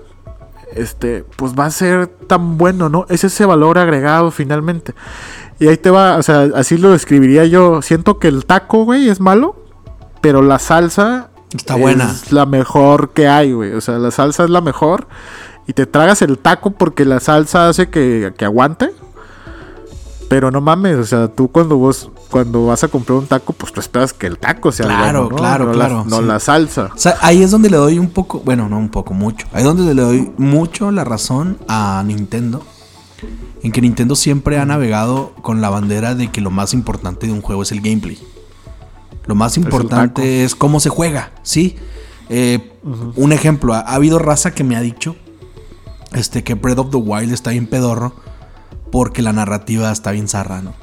[0.76, 3.06] este, pues va a ser tan bueno, ¿no?
[3.10, 4.94] Es ese valor agregado finalmente.
[5.60, 7.82] Y ahí te va, o sea, así lo describiría yo.
[7.82, 9.56] Siento que el taco, güey, es malo,
[10.22, 12.12] pero la salsa está buena.
[12.12, 13.74] Es la mejor que hay, güey.
[13.74, 15.08] O sea, la salsa es la mejor
[15.68, 18.92] y te tragas el taco porque la salsa hace que, aguante.
[20.30, 23.72] Pero no mames, o sea, tú cuando vos cuando vas a comprar un taco, pues
[23.72, 26.92] tú esperas que el taco sea claro, Claro, claro, no la salsa.
[26.94, 29.48] O sea, ahí es donde le doy un poco, bueno, no un poco, mucho.
[29.54, 32.62] Ahí es donde le doy mucho la razón a Nintendo.
[33.64, 37.34] En que Nintendo siempre ha navegado con la bandera de que lo más importante de
[37.34, 38.20] un juego es el gameplay.
[39.26, 41.76] Lo más importante es, cómo se juega, ¿sí?
[42.30, 42.74] Eh,
[43.16, 45.16] un ejemplo, ha habido raza que me ha dicho
[46.14, 48.14] este, que Breath of the Wild está bien pedorro
[48.92, 50.74] porque la narrativa está bien zarra, ¿no?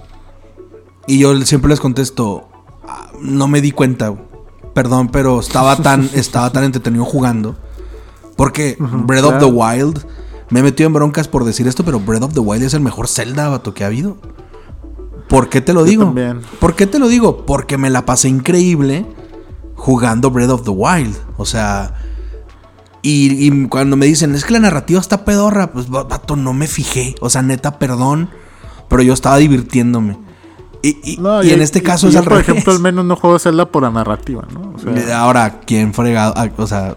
[1.07, 2.49] Y yo siempre les contesto,
[2.87, 4.15] ah, no me di cuenta,
[4.75, 7.57] perdón, pero estaba tan, estaba tan entretenido jugando.
[8.37, 10.05] Porque Breath of the Wild,
[10.51, 12.81] me he metido en broncas por decir esto, pero Breath of the Wild es el
[12.81, 14.17] mejor Zelda, vato, que ha habido.
[15.29, 16.15] ¿Por qué te lo digo?
[16.61, 17.47] ¿Por qué te lo digo?
[17.47, 19.07] Porque me la pasé increíble
[19.77, 21.17] jugando Breath of the Wild.
[21.37, 21.95] O sea,
[23.07, 27.15] y, cuando me dicen, es que la narrativa está pedorra, pues vato, no me fijé.
[27.21, 28.31] O sea, neta, perdón.
[28.89, 30.17] Pero yo estaba divirtiéndome.
[30.81, 33.91] Y, en este caso es al Por ejemplo, al menos no juego Zelda por la
[33.91, 34.75] narrativa, ¿no?
[35.15, 36.33] Ahora, ¿quién fregado?
[36.35, 36.97] Ah, o sea,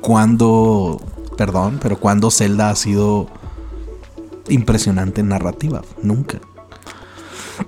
[0.00, 1.00] ¿cuándo.
[1.36, 3.28] Perdón, pero ¿cuándo Zelda ha sido
[4.48, 5.82] impresionante en narrativa?
[6.02, 6.40] Nunca.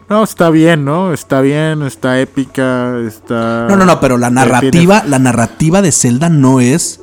[0.08, 1.12] No, está bien, ¿no?
[1.12, 3.66] Está bien, está épica, está.
[3.68, 7.00] No, no, no, pero la narrativa, la narrativa de Zelda no es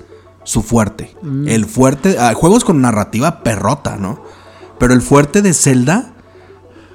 [0.47, 1.13] su fuerte.
[1.21, 1.49] Mm.
[1.49, 2.17] El fuerte.
[2.19, 4.23] Hay juegos con narrativa perrota, ¿no?
[4.79, 6.13] Pero el fuerte de Zelda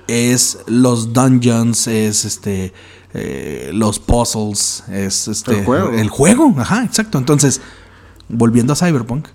[0.08, 2.72] es los dungeons, es este.
[3.12, 5.58] Eh, los puzzles, es este.
[5.58, 5.90] El juego.
[5.90, 7.18] El juego, ajá, exacto.
[7.18, 7.60] Entonces,
[8.30, 9.28] volviendo a Cyberpunk,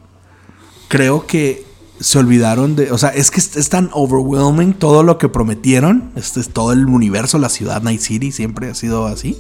[0.88, 1.64] creo que
[2.00, 2.92] se olvidaron de.
[2.92, 6.12] O sea, es que es, tan overwhelming todo lo que prometieron.
[6.16, 9.38] Este es todo el universo, la ciudad, Night City, siempre ha sido así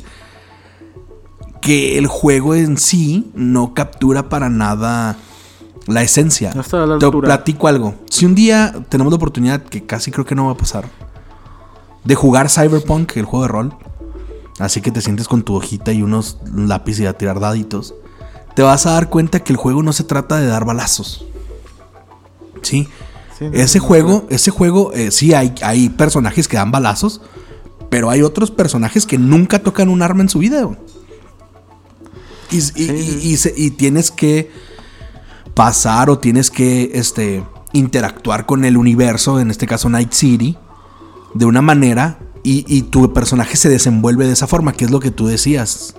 [1.67, 5.17] que el juego en sí no captura para nada
[5.85, 6.53] la esencia.
[6.55, 7.93] La Te platico algo.
[8.09, 10.85] Si un día tenemos la oportunidad, que casi creo que no va a pasar,
[12.05, 13.73] de jugar Cyberpunk, el juego de rol,
[14.59, 17.95] así que te sientes con tu hojita y unos lápices y a tirar daditos,
[18.55, 21.25] te vas a dar cuenta que el juego no se trata de dar balazos.
[22.61, 22.87] ¿Sí?
[23.41, 27.19] ese, juego, ese juego, eh, sí hay, hay personajes que dan balazos,
[27.89, 30.65] pero hay otros personajes que nunca tocan un arma en su vida.
[32.49, 34.51] Y, tienes que
[35.53, 37.43] pasar o tienes que este,
[37.73, 40.57] interactuar con el universo, en este caso Night City,
[41.33, 45.11] de una manera y, tu personaje se desenvuelve de esa forma, que es lo que
[45.11, 45.95] tú decías.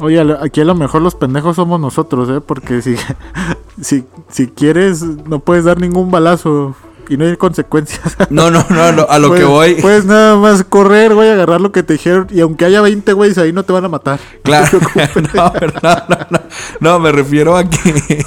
[0.00, 2.40] Oye, aquí a lo mejor los pendejos somos nosotros, ¿eh?
[2.40, 2.96] Porque si,
[3.80, 6.74] si, si quieres, no puedes dar ningún balazo.
[7.08, 8.16] Y no hay consecuencias.
[8.30, 9.74] No, no, no, no, a lo que Puedes- voy.
[9.82, 12.26] Puedes nada más correr, güey, agarrar lo que te dijeron.
[12.30, 14.20] Y aunque haya 20 güeyes ahí, no te van a matar.
[14.42, 14.78] Claro.
[15.34, 16.38] no, no, no, no.
[16.80, 18.20] No, me refiero a que.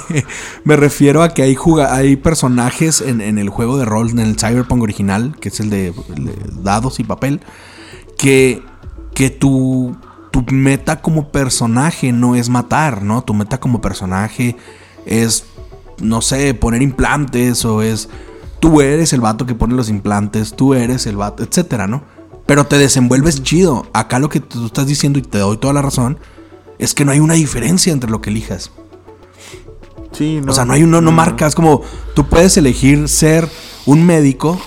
[0.64, 4.18] me refiero a que hay juga hay personajes en, en el juego de rol, en
[4.20, 7.40] el Cyberpunk original, que es el de, el de dados y papel,
[8.18, 8.62] que,
[9.14, 9.96] que tu,
[10.30, 13.22] tu meta como personaje no es matar, ¿no?
[13.22, 14.56] Tu meta como personaje
[15.06, 15.44] es,
[16.00, 18.08] no sé, poner implantes o es.
[18.64, 22.02] Tú eres el vato que pone los implantes, tú eres el vato, etcétera, ¿no?
[22.46, 23.86] Pero te desenvuelves chido.
[23.92, 26.16] Acá lo que tú estás diciendo, y te doy toda la razón,
[26.78, 28.70] es que no hay una diferencia entre lo que elijas.
[30.12, 30.52] Sí, no.
[30.52, 31.82] o sea, no hay uno, no marcas como
[32.14, 33.50] tú puedes elegir ser
[33.84, 34.58] un médico.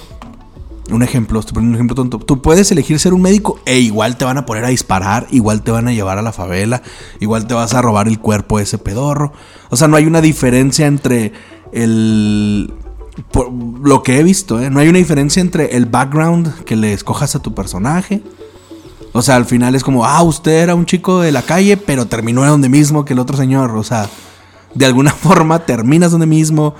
[0.91, 2.19] Un ejemplo, estoy poniendo un ejemplo tonto.
[2.19, 5.63] Tú puedes elegir ser un médico e igual te van a poner a disparar, igual
[5.63, 6.83] te van a llevar a la favela,
[7.19, 9.33] igual te vas a robar el cuerpo de ese pedorro.
[9.71, 11.33] O sea, no hay una diferencia entre
[11.71, 12.71] el.
[13.31, 14.69] Por lo que he visto, ¿eh?
[14.69, 18.21] No hay una diferencia entre el background que le escojas a tu personaje.
[19.13, 22.05] O sea, al final es como, ah, usted era un chico de la calle, pero
[22.05, 23.75] terminó donde mismo que el otro señor.
[23.75, 24.07] O sea,
[24.73, 26.75] de alguna forma terminas donde mismo,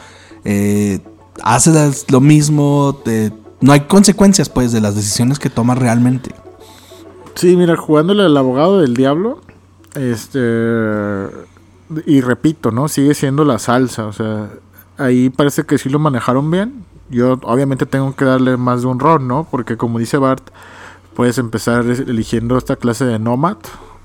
[0.46, 1.00] eh,
[1.42, 3.02] haces lo mismo,
[3.60, 6.32] no hay consecuencias pues de las decisiones que tomas realmente.
[7.36, 9.42] Sí, mira, jugándole al abogado del diablo,
[9.96, 10.40] este.
[12.06, 12.88] Y repito, ¿no?
[12.88, 14.06] Sigue siendo la salsa.
[14.06, 14.50] O sea,
[14.98, 16.86] ahí parece que sí lo manejaron bien.
[17.10, 19.48] Yo, obviamente, tengo que darle más de un rol, ¿no?
[19.50, 20.50] Porque, como dice Bart,
[21.16, 23.58] puedes empezar eligiendo esta clase de Nomad,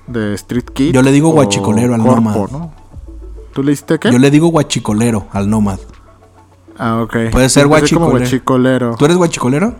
[0.07, 0.93] de Street Kid.
[0.93, 2.51] Yo le digo guachicolero al Corpo, Nomad.
[2.51, 2.73] ¿no?
[3.53, 4.11] ¿Tú le diste qué?
[4.11, 5.79] Yo le digo guachicolero al nómad.
[6.77, 7.31] Ah, ok.
[7.31, 8.17] Puede ser guachicolero.
[8.17, 8.95] guachicolero.
[8.97, 9.75] ¿Tú eres guachicolero?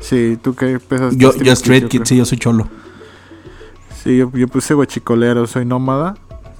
[0.00, 1.14] Sí, ¿tú qué pesas?
[1.16, 2.68] Yo, yo straight kid, sí, yo soy cholo.
[4.02, 6.14] Sí, yo, yo puse guachicolero, soy nómada.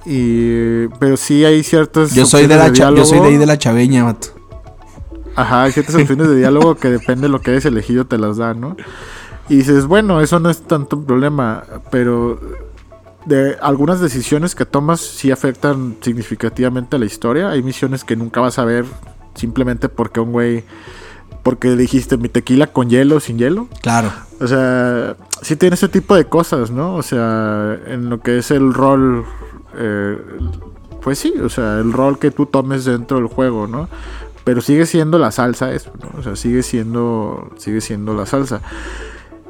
[0.09, 2.13] Y, pero sí hay ciertas.
[2.15, 4.29] Yo soy de la cha- yo soy de ahí de la chaveña, vato.
[5.35, 8.37] Ajá, hay ciertas opciones de diálogo que depende de lo que hayas elegido, te las
[8.37, 8.75] dan, ¿no?
[9.49, 12.39] Y dices, bueno, eso no es tanto un problema, pero
[13.25, 17.49] de algunas decisiones que tomas sí afectan significativamente a la historia.
[17.49, 18.85] Hay misiones que nunca vas a ver
[19.35, 20.63] simplemente porque un güey.
[21.43, 23.67] Porque dijiste mi tequila con hielo o sin hielo.
[23.81, 24.11] Claro.
[24.41, 26.95] O sea, sí tiene ese tipo de cosas, ¿no?
[26.95, 29.23] O sea, en lo que es el rol,
[29.77, 30.17] eh,
[31.01, 33.87] pues sí, o sea, el rol que tú tomes dentro del juego, ¿no?
[34.43, 36.19] Pero sigue siendo la salsa eso, ¿no?
[36.19, 38.61] O sea, sigue siendo, sigue siendo la salsa.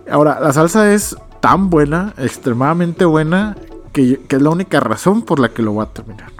[0.10, 3.56] Ahora, la salsa es tan buena, extremadamente buena,
[3.94, 6.32] que, es la única razón por la que lo voy a terminar.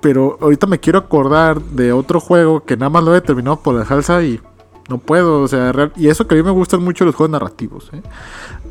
[0.00, 3.74] Pero ahorita me quiero acordar de otro juego que nada más lo he terminado por
[3.74, 4.40] la salsa y
[4.88, 7.90] no puedo, o sea, y eso que a mí me gustan mucho los juegos narrativos,
[7.92, 8.02] ¿eh?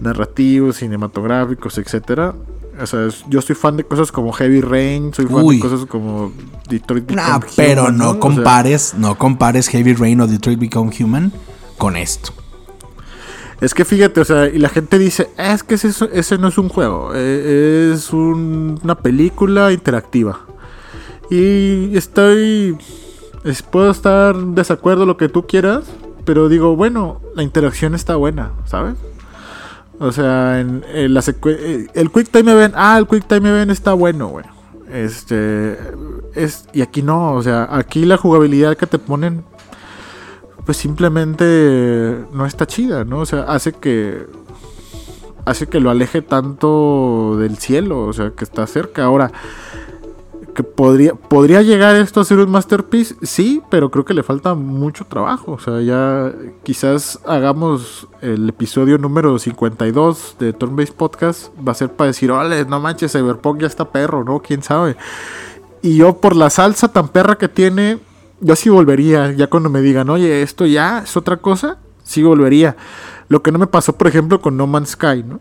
[0.01, 2.33] narrativos, cinematográficos, etcétera.
[2.81, 5.55] O sea, es- yo soy fan de cosas como Heavy Rain, soy fan Uy.
[5.57, 6.31] de cosas como
[6.69, 10.59] Detroit Nah, Become pero Human, no O sea, compares, no compares Heavy Rain o Detroit
[10.59, 11.31] Become Human
[11.77, 12.31] con esto.
[13.61, 16.47] es que fíjate, o sea, y la gente dice, "Ah, es que ese, ese no
[16.47, 20.39] es un juego, eh, es un- una película interactiva.
[21.29, 22.77] Y estoy,
[23.43, 25.83] es- puedo estar en desacuerdo lo que tú quieras,
[26.23, 28.95] pero digo, bueno, la interacción está buena, ¿sabes?
[29.99, 33.71] O sea, en, en la eh, el Quick Time Event, ah, el Quick Time Event
[33.71, 34.45] está bueno, güey.
[34.91, 35.77] Este,
[36.35, 39.43] es, y aquí no, o sea, aquí la jugabilidad que te ponen,
[40.65, 43.19] pues simplemente no está chida, ¿no?
[43.19, 44.25] O sea, hace que,
[45.45, 49.03] hace que lo aleje tanto del cielo, o sea, que está cerca.
[49.03, 49.31] Ahora,
[50.53, 54.53] que podría, podría llegar esto a ser un masterpiece, sí, pero creo que le falta
[54.55, 55.53] mucho trabajo.
[55.53, 56.31] O sea, ya
[56.63, 61.47] quizás hagamos el episodio número 52 de Turn Based Podcast.
[61.65, 64.39] Va a ser para decir, órale, no manches, Cyberpunk ya está perro, ¿no?
[64.41, 64.95] ¿Quién sabe?
[65.81, 67.99] Y yo por la salsa tan perra que tiene,
[68.41, 69.31] yo sí volvería.
[69.31, 72.75] Ya cuando me digan, oye, esto ya es otra cosa, sí volvería.
[73.29, 75.39] Lo que no me pasó, por ejemplo, con No Man's Sky, ¿no?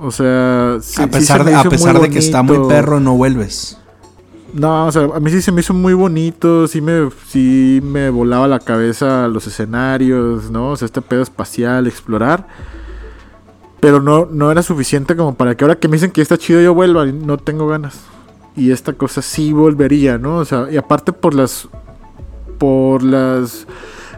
[0.00, 3.00] O sea, sí- a sí pesar, se de, a pesar de que está muy perro,
[3.00, 3.78] no vuelves.
[4.54, 8.08] No, o sea, a mí sí se me hizo muy bonito, sí me, sí me
[8.08, 10.70] volaba la cabeza los escenarios, ¿no?
[10.70, 12.46] O sea, este pedo espacial, explorar.
[13.80, 16.60] Pero no, no era suficiente como para que ahora que me dicen que está chido
[16.60, 18.00] yo vuelva, no tengo ganas.
[18.56, 20.38] Y esta cosa sí volvería, ¿no?
[20.38, 21.68] O sea, y aparte por las...
[22.58, 23.66] Por las...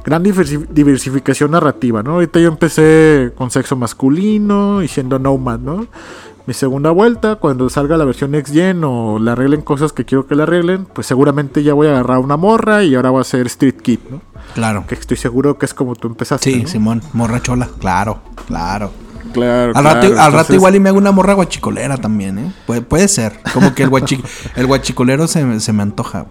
[0.03, 2.13] Gran diversi- diversificación narrativa, ¿no?
[2.13, 5.87] Ahorita yo empecé con sexo masculino y siendo Nomad, ¿no?
[6.47, 10.27] Mi segunda vuelta, cuando salga la versión Next Gen o le arreglen cosas que quiero
[10.27, 13.25] que le arreglen, pues seguramente ya voy a agarrar una morra y ahora voy a
[13.25, 14.21] ser Street Kid, ¿no?
[14.55, 14.85] Claro.
[14.89, 16.51] Que estoy seguro que es como tú empezaste.
[16.51, 16.69] Sí, ¿no?
[16.69, 17.69] Simón, morra chola.
[17.79, 18.91] Claro, claro.
[19.33, 19.73] Claro.
[19.77, 22.53] Al, rato, claro, al rato entonces- igual y me hago una morra guachicolera también, ¿eh?
[22.67, 23.39] Puede, puede ser.
[23.55, 24.21] Como que el, guachi-
[24.57, 26.27] el guachicolero se, me- se me antoja.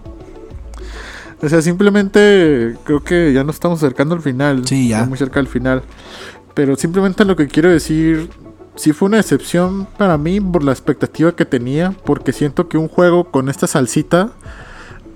[1.42, 4.66] O sea, simplemente creo que ya nos estamos acercando al final.
[4.66, 5.06] Sí, ya.
[5.06, 5.82] Muy cerca del final.
[6.52, 8.28] Pero simplemente lo que quiero decir,
[8.76, 12.88] sí fue una decepción para mí por la expectativa que tenía, porque siento que un
[12.88, 14.30] juego con esta salsita,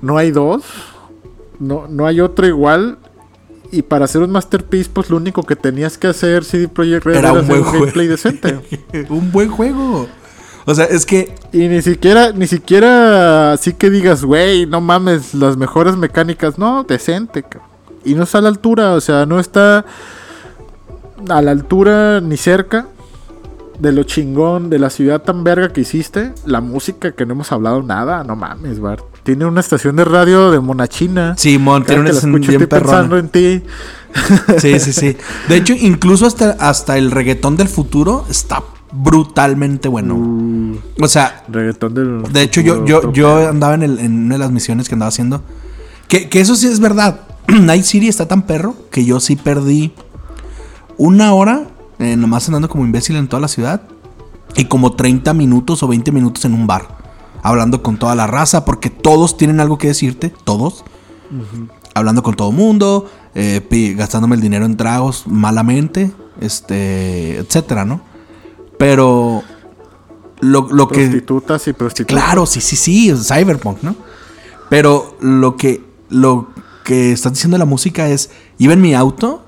[0.03, 0.65] no hay dos,
[1.59, 2.99] no, no hay otro igual.
[3.71, 7.17] Y para hacer un masterpiece, pues lo único que tenías que hacer CD Projekt Red
[7.17, 7.85] Era un hacer buen un juego.
[7.85, 8.61] gameplay decente.
[9.09, 10.07] un buen juego.
[10.67, 15.35] O sea, es que Y ni siquiera, ni siquiera así que digas, güey, no mames,
[15.35, 16.59] las mejores mecánicas.
[16.59, 17.69] No, decente, cabrón.
[18.05, 19.85] Y no está a la altura, o sea, no está
[21.29, 22.89] a la altura ni cerca
[23.79, 26.33] de lo chingón, de la ciudad tan verga que hiciste.
[26.47, 29.05] La música que no hemos hablado nada, no mames, Bart.
[29.23, 31.35] Tiene una estación de radio de monachina.
[31.37, 33.63] Simón Cada tiene una estación bien estoy pensando en ti.
[34.59, 35.17] Sí, sí, sí.
[35.49, 38.63] De hecho, incluso hasta, hasta el reggaetón del futuro está
[38.93, 40.15] brutalmente bueno.
[40.15, 42.23] Uh, O sea, reggaetón del.
[42.33, 45.09] de hecho, yo, yo, yo andaba en, el- en una de las misiones que andaba
[45.09, 45.43] haciendo.
[46.07, 47.23] Que, que eso sí es verdad.
[47.49, 49.93] Night City está tan perro que yo sí perdí
[50.97, 51.65] una hora
[51.99, 53.83] eh, nomás andando como imbécil en toda la ciudad.
[54.57, 56.99] Y como 30 minutos o 20 minutos en un bar.
[57.43, 58.65] Hablando con toda la raza.
[58.65, 60.33] Porque todos tienen algo que decirte.
[60.45, 60.85] Todos.
[61.95, 63.11] Hablando con todo mundo.
[63.35, 66.13] eh, gastándome el dinero en tragos malamente.
[66.41, 67.39] Este.
[67.39, 68.01] etcétera, ¿no?
[68.79, 69.43] Pero.
[70.41, 71.07] Lo, lo que.
[71.07, 72.23] Prostitutas y prostitutas.
[72.23, 73.97] Claro, sí, sí, sí, Cyberpunk, ¿no?
[74.69, 76.49] Pero lo que lo
[76.85, 79.45] que estás diciendo de la música es, iba en mi auto,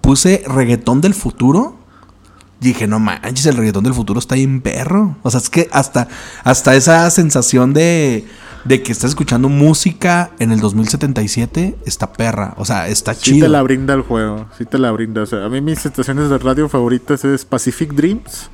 [0.00, 1.76] puse reggaetón del futuro.
[2.62, 5.16] Dije, no manches, el reggaetón del futuro está bien perro.
[5.22, 6.08] O sea, es que hasta,
[6.44, 8.24] hasta esa sensación de,
[8.64, 12.54] de que estás escuchando música en el 2077 está perra.
[12.56, 13.46] O sea, está Sí chido.
[13.46, 15.22] te la brinda el juego, sí te la brinda.
[15.22, 18.48] O sea, a mí mis estaciones de radio favoritas es Pacific Dreams.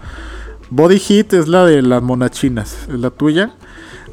[0.71, 3.55] Body Hit es la de las monachinas, es la tuya.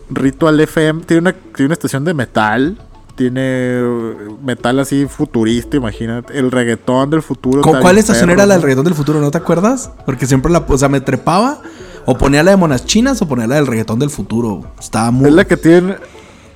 [0.09, 2.77] Ritual FM tiene una, tiene una estación de metal.
[3.15, 6.37] Tiene uh, metal así futurista, imagínate.
[6.37, 7.61] El reggaetón del futuro.
[7.61, 9.21] ¿Con cuál estación perro, era la del reggaetón del futuro?
[9.21, 9.89] ¿No te acuerdas?
[10.05, 11.61] Porque siempre la, o sea, me trepaba
[12.05, 14.65] o ponía la de monas chinas o ponía la del reggaetón del futuro.
[14.79, 15.29] Estaba muy...
[15.29, 15.95] Es la que tiene.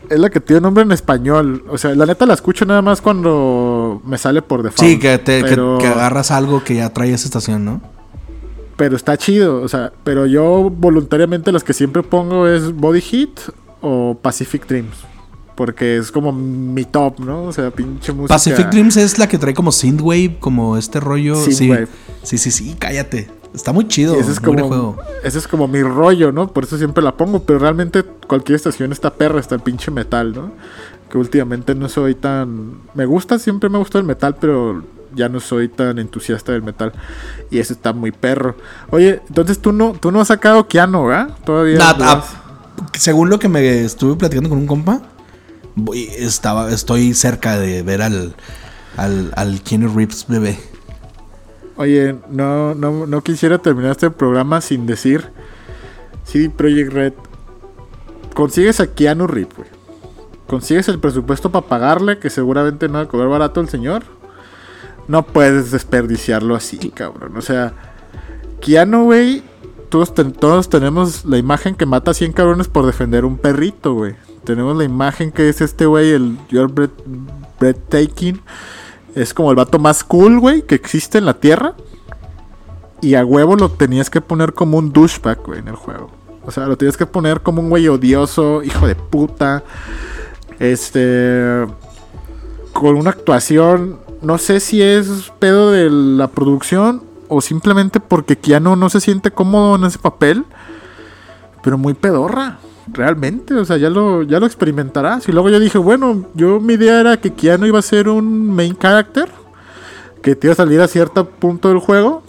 [0.09, 1.63] Es la que tiene nombre en español.
[1.69, 4.79] O sea, la neta la escucho nada más cuando me sale por default.
[4.89, 7.81] Sí, que, te, que- pero- que agarras algo que ya trae esa estación, ¿no?
[8.75, 13.39] Pero está chido, o sea, pero yo voluntariamente las que siempre pongo es Body Hit
[13.81, 14.95] o Pacific Dreams.
[15.59, 17.43] Porque es como mi top, ¿no?
[17.43, 18.33] O sea, pinche música.
[18.33, 21.35] Pacific Dreams es la que trae como synthwave, como este rollo.
[21.35, 21.89] Synthwave.
[22.23, 23.29] sí, sí, sí, cállate.
[23.53, 24.15] Está muy chido.
[24.15, 24.97] Y ese es como, juego.
[25.21, 26.47] ese es como mi rollo, ¿no?
[26.47, 27.43] Por eso siempre la pongo.
[27.43, 30.53] Pero realmente cualquier estación está perra, está el pinche metal, ¿no?
[31.11, 32.75] Que últimamente no soy tan.
[32.93, 34.81] Me gusta, siempre me gustó el metal, pero
[35.13, 36.93] ya no soy tan entusiasta del metal.
[37.51, 38.55] Y ese está muy perro.
[38.91, 41.35] Oye, entonces tú no, tú no has sacado Keanu, ¿verdad?
[41.43, 41.79] Todavía.
[41.79, 42.23] Lo ah,
[42.93, 45.01] según lo que me estuve platicando con un compa,
[46.17, 48.35] estaba, estoy cerca de ver al,
[48.97, 50.59] al, al Keanu Reeves bebé.
[51.77, 55.31] Oye, no, no, no quisiera terminar este programa sin decir
[56.25, 57.13] CD Projekt Red.
[58.33, 59.69] Consigues a Keanu Reeves, güey.
[60.47, 64.03] Consigues el presupuesto para pagarle, que seguramente no va a cobrar barato el señor.
[65.07, 67.37] No puedes desperdiciarlo así, cabrón.
[67.37, 67.73] O sea,
[68.59, 69.43] Keanu, güey.
[69.89, 74.15] Todos, todos tenemos la imagen que mata a 100 cabrones por defender un perrito, güey.
[74.43, 76.91] Tenemos la imagen que es este güey, el Your Breath,
[77.59, 78.41] Breathtaking.
[79.15, 81.75] Es como el vato más cool, güey, que existe en la tierra.
[83.01, 86.11] Y a huevo lo tenías que poner como un douchebag, güey, en el juego.
[86.45, 89.63] O sea, lo tenías que poner como un güey odioso, hijo de puta.
[90.59, 91.65] Este.
[92.73, 93.99] Con una actuación.
[94.21, 99.31] No sé si es pedo de la producción o simplemente porque Keanu no se siente
[99.31, 100.45] cómodo en ese papel.
[101.63, 102.57] Pero muy pedorra.
[102.93, 105.27] Realmente, o sea, ya lo, ya lo experimentarás.
[105.27, 108.49] Y luego yo dije, bueno, yo mi idea era que Keanu iba a ser un
[108.49, 109.29] main character.
[110.21, 112.23] Que te iba a salir a cierto punto del juego.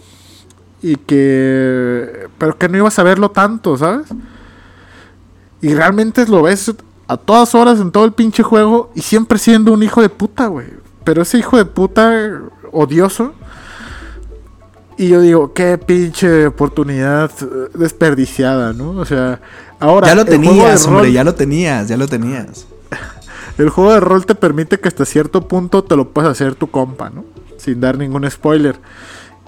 [0.81, 2.27] Y que.
[2.37, 4.07] Pero que no ibas a verlo tanto, ¿sabes?
[5.61, 6.73] Y realmente lo ves
[7.07, 8.91] a todas horas en todo el pinche juego.
[8.95, 10.67] Y siempre siendo un hijo de puta, güey.
[11.03, 12.39] Pero ese hijo de puta
[12.71, 13.33] odioso.
[14.97, 18.91] Y yo digo, qué pinche oportunidad eh, desperdiciada, ¿no?
[18.91, 19.39] O sea,
[19.79, 20.07] ahora.
[20.07, 22.67] ya lo tenías, hombre, rol- ya lo tenías, ya lo tenías.
[23.57, 26.69] el juego de rol te permite que hasta cierto punto te lo puedas hacer tu
[26.69, 27.23] compa, ¿no?
[27.57, 28.75] Sin dar ningún spoiler.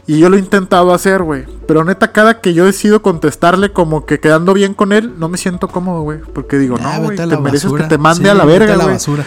[0.06, 1.46] Y yo lo he intentado hacer, güey.
[1.66, 5.38] Pero neta, cada que yo decido contestarle como que quedando bien con él, no me
[5.38, 6.20] siento cómodo, güey.
[6.34, 7.84] Porque digo, Ah, no, güey, te mereces basura.
[7.84, 8.88] que te mande Sí, a la verga, güey.
[8.88, 9.24] basura.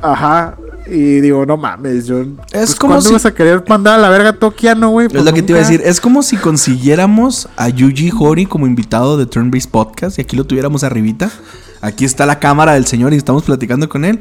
[0.00, 0.56] Ajá.
[0.90, 2.20] Y digo, no mames, yo.
[2.20, 5.06] Es pues, como ¿cuándo si- vas a querer mandar a la verga a Tokiano, güey?
[5.06, 5.82] Es Pues lo que te iba a decir.
[5.84, 10.36] Es como si consiguiéramos a Yuji Hori como invitado de Turn Based Podcast y aquí
[10.36, 11.30] lo tuviéramos arribita.
[11.80, 14.20] Aquí está la cámara del señor y estamos platicando con él.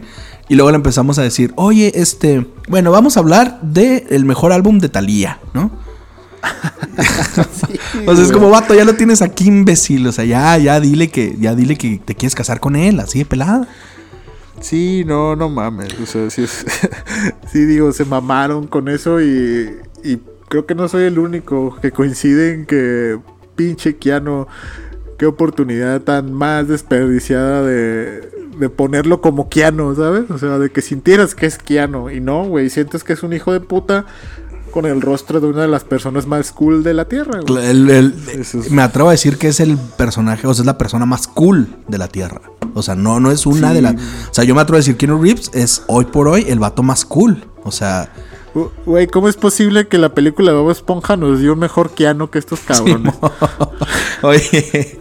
[0.49, 4.51] Y luego le empezamos a decir, oye, este, bueno, vamos a hablar del el mejor
[4.53, 5.72] álbum de Thalía, ¿no?
[8.07, 10.07] o sea, es como, vato, ya lo tienes aquí, imbécil.
[10.07, 13.20] O sea, ya, ya dile que, ya dile que te quieres casar con él, así
[13.20, 13.68] de pelada.
[14.59, 15.93] Sí, no, no mames.
[16.01, 16.65] O sea, sí, es-
[17.51, 20.17] sí digo, se mamaron con eso y, y
[20.49, 23.19] creo que no soy el único que coincide en que
[23.55, 24.47] pinche Keanu,
[25.17, 30.29] qué oportunidad tan más desperdiciada de, de ponerlo como Keanu, ¿sabes?
[30.31, 33.33] O sea, de que sintieras que es Keanu y no, güey, sientes que es un
[33.33, 34.05] hijo de puta
[34.78, 37.65] con el rostro de una de las personas más cool de la Tierra, güey.
[37.65, 40.65] El- el- Eso es- Me atrevo a decir que es el personaje, o sea, es
[40.67, 42.41] la persona más cool de la Tierra.
[42.75, 43.73] O sea, no, no es una Sí.
[43.73, 43.95] de las...
[43.95, 46.59] O sea, yo me atrevo a decir que Keanu Reeves es hoy por hoy el
[46.59, 47.43] vato más cool.
[47.63, 48.11] O sea,
[48.86, 52.38] Güey, ¿cómo es posible que la película de Bob Esponja nos dio mejor Keanu que
[52.38, 53.15] estos cabrones?
[54.21, 54.99] oye...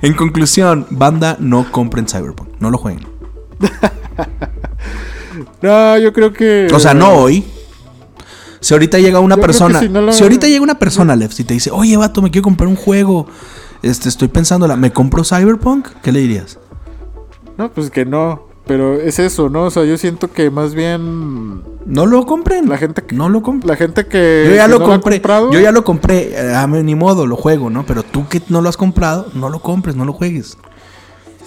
[0.00, 2.50] En conclusión, banda, no compren Cyberpunk.
[2.60, 3.04] No lo jueguen.
[5.60, 6.68] No, yo creo que.
[6.72, 7.44] O sea, no hoy.
[8.66, 11.38] Si ahorita llega una Yo persona, si no lo- si ahorita llega una persona, Left,
[11.38, 13.28] y te dice, oye, vato, me quiero comprar un juego,
[13.80, 15.86] este, estoy pensándola, ¿me compro Cyberpunk?
[16.02, 16.58] ¿Qué le dirías?
[17.56, 18.48] No, pues que no.
[18.66, 19.66] Pero es eso, ¿no?
[19.66, 21.62] O sea, yo siento que más bien.
[21.86, 22.68] No lo compren.
[22.68, 23.68] La gente que- no lo compren.
[23.68, 24.46] La gente que.
[24.48, 25.16] Yo ya que lo no compré.
[25.18, 26.30] comprado, Yo ya lo compré.
[26.32, 27.86] eh, ah, ni modo, lo juego, ¿no?
[27.86, 30.58] Pero tú que no lo has comprado, no lo compres, no lo juegues.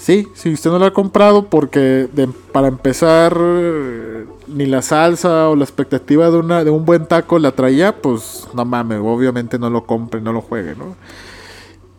[0.01, 5.49] Sí, si usted no lo ha comprado porque de- para empezar eh, ni la salsa
[5.49, 9.59] o la expectativa de una de un buen taco la traía, pues no mames, obviamente
[9.59, 10.95] no lo compre, no lo juegue, ¿no?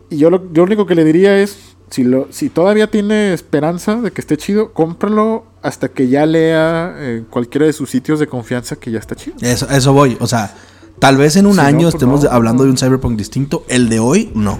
[0.09, 3.33] Y yo lo, yo lo único que le diría es si lo si todavía tiene
[3.33, 8.19] esperanza de que esté chido, cómpralo hasta que ya lea en cualquiera de sus sitios
[8.19, 9.35] de confianza que ya está chido.
[9.41, 10.17] Eso, eso voy.
[10.19, 10.53] O sea,
[10.99, 12.65] tal vez en un Si año pues estemos no, hablando no.
[12.65, 13.63] de un Cyberpunk distinto.
[13.67, 14.59] El de hoy, no.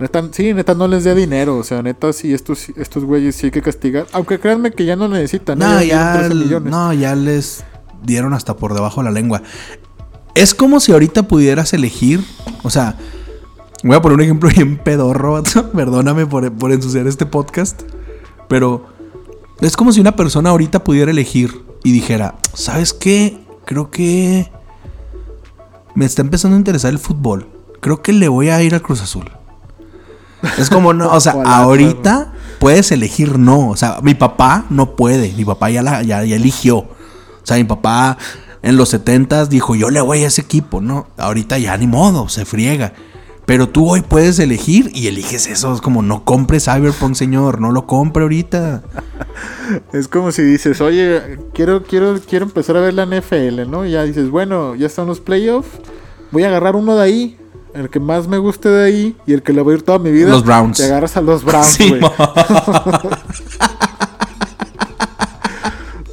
[0.00, 3.46] Neta, sí, neta no les dé dinero, o sea, neta sí estos estos güeyes sí
[3.46, 5.64] hay que castigar, aunque créanme que ya no necesitan, ¿eh?
[5.64, 6.70] No, ya, 13 el- millones.
[6.70, 7.64] no, ya les
[8.04, 9.42] dieron hasta por debajo de la lengua.
[10.36, 12.24] Es como si ahorita pudieras elegir,
[12.62, 12.96] o sea,
[13.82, 15.42] voy a poner un ejemplo bien pedorro,
[15.74, 17.82] perdóname por, por ensuciar este podcast,
[18.48, 18.86] pero
[19.60, 23.40] es como si una persona ahorita pudiera elegir y dijera, ¿sabes qué?
[23.64, 24.48] Creo que
[25.96, 27.48] me está empezando a interesar el fútbol.
[27.80, 29.28] Creo que le voy a ir al Cruz Azul.
[30.58, 33.70] Es como, no, o sea, ahorita puedes elegir no.
[33.70, 35.32] O sea, mi papá no puede.
[35.32, 36.78] Mi papá ya, la, ya, ya eligió.
[36.78, 38.18] O sea, mi papá
[38.62, 41.08] en los 70 dijo, yo le voy a ese equipo, ¿no?
[41.16, 42.92] Ahorita ya ni modo, se friega.
[43.48, 45.72] Pero tú hoy puedes elegir y eliges eso.
[45.72, 47.62] Es como, no compre Cyberpunk, señor.
[47.62, 48.82] No lo compre ahorita.
[49.92, 53.86] Es como si dices, oye, quiero, quiero, quiero empezar a ver la NFL, ¿no?
[53.86, 55.68] Y ya dices, bueno, ya están los playoffs,
[56.30, 57.38] voy a agarrar uno de ahí,
[57.74, 59.98] el que más me guste de ahí y el que le voy a ir toda
[59.98, 60.30] mi vida.
[60.30, 60.78] Los Browns.
[60.78, 62.00] Te agarras a los Browns, Sí, güey.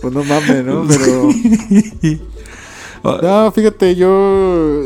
[0.02, 0.86] pues no mames, ¿no?
[0.88, 1.30] Pero...
[3.22, 4.82] No, fíjate, yo,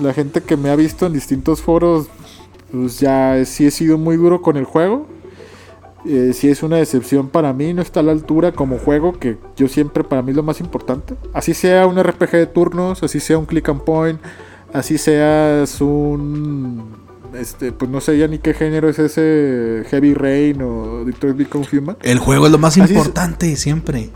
[0.00, 2.06] la gente que me ha visto en distintos foros,
[2.72, 5.06] pues ya sí he sido muy duro con el juego.
[6.06, 9.36] Eh, sí es una decepción para mí, no está a la altura como juego, que
[9.56, 11.16] yo siempre para mí es lo más importante.
[11.34, 14.20] Así sea un RPG de turnos, así sea un click and point,
[14.72, 17.06] así seas un...
[17.34, 21.66] Este, pues no sé ya ni qué género es ese Heavy Rain o Detroit Become
[21.72, 21.96] Human.
[22.02, 22.90] El juego es lo más Así es.
[22.90, 24.10] importante siempre.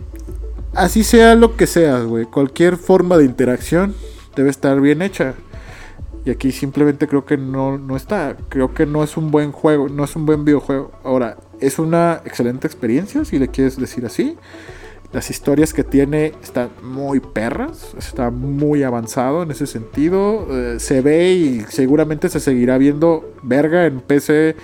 [0.75, 2.25] Así sea lo que seas, güey.
[2.25, 3.95] Cualquier forma de interacción
[4.35, 5.35] debe estar bien hecha.
[6.25, 8.37] Y aquí simplemente creo que no, no está.
[8.49, 10.93] Creo que no es un buen juego, no es un buen videojuego.
[11.05, 14.37] Ahora, es una excelente experiencia, si le quieres decir así.
[15.13, 20.47] Las historias que tiene están muy perras, está muy avanzado en ese sentido.
[20.51, 24.57] Eh, se ve y seguramente se seguirá viendo verga en PC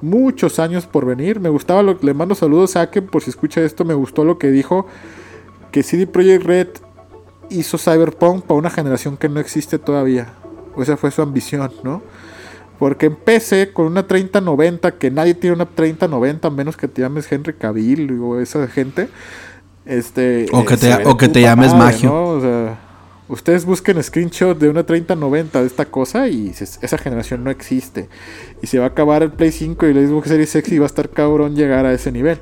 [0.00, 1.38] muchos años por venir.
[1.38, 4.38] Me gustaba lo le mando saludos a Aken por si escucha esto, me gustó lo
[4.38, 4.86] que dijo
[5.70, 6.68] que CD Projekt Red
[7.48, 10.34] hizo Cyberpunk para una generación que no existe todavía.
[10.78, 12.02] Esa fue su ambición, ¿no?
[12.78, 17.02] Porque en PC con una 3090, que nadie tiene una 3090 a menos que te
[17.02, 19.08] llames Henry Cavill o esa gente.
[19.86, 22.10] Este, O que te- o que te llames Magio.
[22.10, 22.24] ¿no?
[22.28, 22.78] O sea,
[23.28, 28.08] ustedes busquen screenshot de una 3090 de esta cosa y se- esa generación no existe.
[28.62, 30.84] Y se va a acabar el Play 5 y el Xbox Series X y va
[30.84, 32.38] a estar cabrón llegar a ese nivel.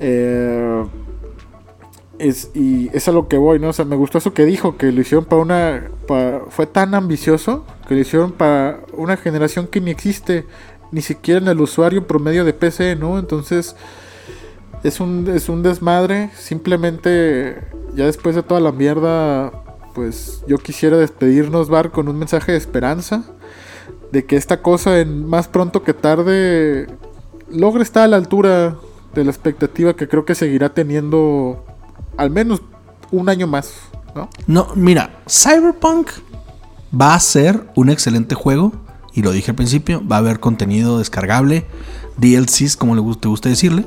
[0.00, 0.84] Eh,
[2.18, 3.68] es, y es a lo que voy, ¿no?
[3.68, 5.84] O sea, me gustó eso que dijo, que lo hicieron para una...
[6.50, 10.44] fue tan ambicioso que lo hicieron para una generación que ni existe,
[10.90, 13.18] ni siquiera en el usuario promedio de PC, ¿no?
[13.18, 13.76] Entonces,
[14.82, 16.30] es un, es un desmadre.
[16.36, 17.62] Simplemente,
[17.94, 19.52] ya después de toda la mierda,
[19.94, 23.24] pues yo quisiera despedirnos, Bar, con un mensaje de esperanza.
[24.12, 26.86] De que esta cosa, en más pronto que tarde,
[27.50, 28.76] logre estar a la altura
[29.14, 31.64] de la expectativa que creo que seguirá teniendo
[32.16, 32.62] al menos
[33.10, 33.74] un año más,
[34.14, 34.28] ¿no?
[34.46, 36.10] No, mira, Cyberpunk
[36.98, 38.72] va a ser un excelente juego.
[39.14, 41.66] Y lo dije al principio, va a haber contenido descargable,
[42.18, 43.84] DLCs, como le guste, te gusta decirle.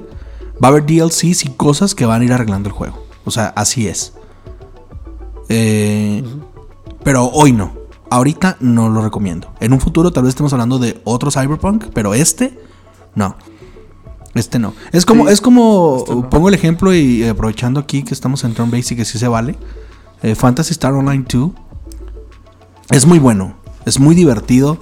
[0.64, 3.04] Va a haber DLCs y cosas que van a ir arreglando el juego.
[3.26, 4.14] O sea, así es.
[5.50, 6.24] Eh,
[7.04, 7.74] pero hoy no.
[8.10, 9.54] Ahorita no lo recomiendo.
[9.60, 12.60] En un futuro tal vez estemos hablando de otro Cyberpunk, pero este
[13.16, 13.36] no.
[14.34, 14.74] Este no.
[14.92, 16.30] Es como, Sí, es como, este no.
[16.30, 19.56] pongo el ejemplo y aprovechando aquí que estamos en Turn Basic, que sí se vale.
[20.22, 21.52] eh, Fantasy Star Online 2
[22.92, 23.56] es muy bueno,
[23.86, 24.78] es muy divertido,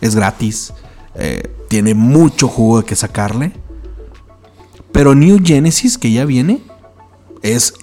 [0.00, 0.72] es gratis,
[1.14, 3.52] eh, tiene mucho jugo que sacarle.
[4.94, 6.62] Pero New Genesis, que ya viene,
[7.42, 7.74] es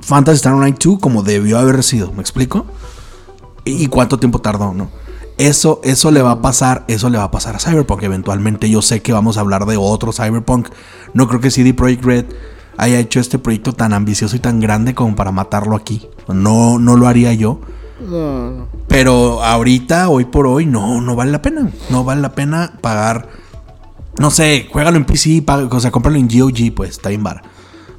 [0.00, 2.66] Fantasy Star Online 2 como debió haber sido, ¿me explico?
[3.64, 4.90] ¿Y cuánto tiempo tardó, no?
[5.36, 8.02] Eso, eso le va a pasar, eso le va a pasar a Cyberpunk.
[8.02, 10.68] Eventualmente yo sé que vamos a hablar de otro Cyberpunk.
[11.14, 12.24] No creo que CD Projekt Red
[12.76, 16.08] haya hecho este proyecto tan ambicioso y tan grande como para matarlo aquí.
[16.26, 17.60] No, no lo haría yo.
[18.00, 18.66] No.
[18.88, 21.70] Pero ahorita, hoy por hoy, no, no vale la pena.
[21.88, 23.28] No vale la pena pagar.
[24.18, 27.42] No sé, juégalo en PC, paga- o sea, cómpralo en GOG, pues está bien vara.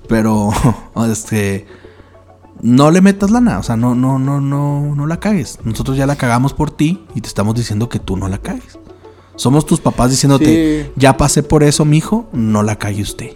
[0.07, 0.49] Pero,
[1.11, 1.65] este.
[2.61, 5.59] No le metas lana, o sea, no, no, no, no, no la cagues.
[5.63, 8.78] Nosotros ya la cagamos por ti y te estamos diciendo que tú no la cagues.
[9.38, 10.91] Somos tus papás diciéndote, Sí.
[10.97, 13.32] ya pasé por eso, mijo, no la cague usted.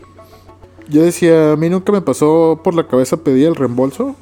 [0.90, 4.18] Yo decía, a mí nunca me pasó por la cabeza pedir el reembolso,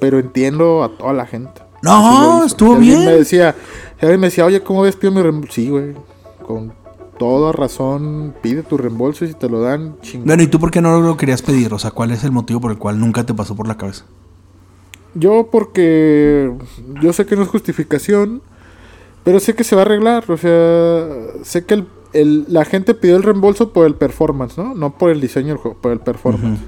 [0.00, 1.62] pero entiendo a toda la gente.
[1.82, 3.04] No, estuvo Si bien.
[3.04, 3.54] Me decía,
[4.00, 4.96] si alguien me decía, oye, ¿cómo ves?
[4.96, 5.52] Pido mi reembolso.
[5.54, 5.94] Sí, güey.
[6.44, 6.72] Con
[7.20, 10.26] toda razón, pide tu reembolso y si te lo dan, chingón.
[10.26, 11.74] Bueno, ¿y tú por qué no lo querías pedir?
[11.74, 14.06] O sea, ¿cuál es el motivo por el cual nunca te pasó por la cabeza?
[15.14, 16.50] Yo porque
[17.02, 18.40] yo sé que no es justificación,
[19.22, 20.24] pero sé que se va a arreglar.
[20.30, 21.06] O sea,
[21.42, 24.74] sé que el, el- la gente pidió el reembolso por el performance, ¿no?
[24.74, 26.60] No por el diseño del juego, por el performance.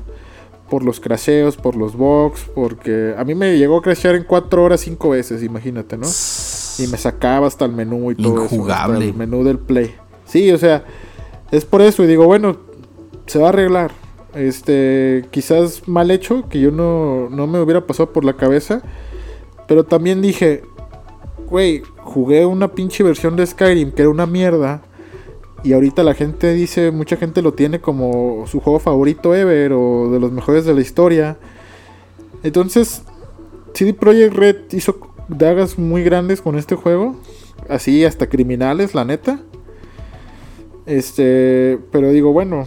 [0.69, 4.63] Por los crasheos, por los bugs, porque a mí me llegó a crashear en 4
[4.65, 6.07] horas 5 veces, imagínate, ¿no?
[6.79, 8.55] Y me sacaba hasta el menú y todo eso.
[8.55, 8.95] Injugable.
[8.99, 9.95] hasta el menú del play.
[10.33, 10.87] Sí, o sea,
[11.51, 12.03] es por eso.
[12.03, 12.57] Y digo, bueno,
[13.27, 13.91] se va a arreglar.
[14.35, 18.81] Este, quizás mal hecho, que yo no, no me hubiera pasado por la cabeza.
[19.69, 20.63] Pero también dije,
[21.51, 24.81] güey, jugué una pinche versión de Skyrim que era una mierda.
[25.65, 30.11] Y ahorita la gente dice, mucha gente lo tiene como su juego favorito ever o
[30.11, 31.37] de los mejores de la historia.
[32.43, 33.03] Entonces,
[33.75, 37.17] CD Projekt Red hizo dagas muy grandes con este juego.
[37.69, 39.43] Así hasta criminales, la neta.
[40.87, 42.67] Este, pero digo, bueno,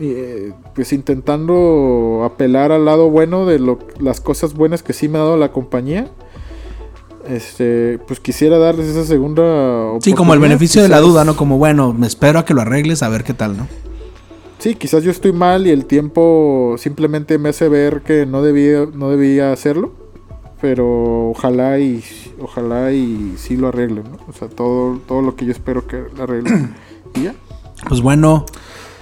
[0.00, 5.18] eh, pues intentando apelar al lado bueno de lo, las cosas buenas que sí me
[5.18, 6.10] ha dado la compañía.
[7.28, 11.36] Este, pues quisiera darles esa segunda Sí, como el beneficio de la duda, ¿no?
[11.36, 13.66] Como, bueno, me espero a que lo arregles a ver qué tal, ¿no?
[14.58, 18.86] Sí, quizás yo estoy mal y el tiempo simplemente me hace ver que no debía,
[18.92, 19.92] no debía hacerlo.
[20.60, 22.02] Pero ojalá y
[22.40, 24.18] ojalá y sí lo arreglen, ¿no?
[24.28, 26.74] O sea, todo, todo lo que yo espero que lo arreglen.
[27.88, 28.46] Pues bueno,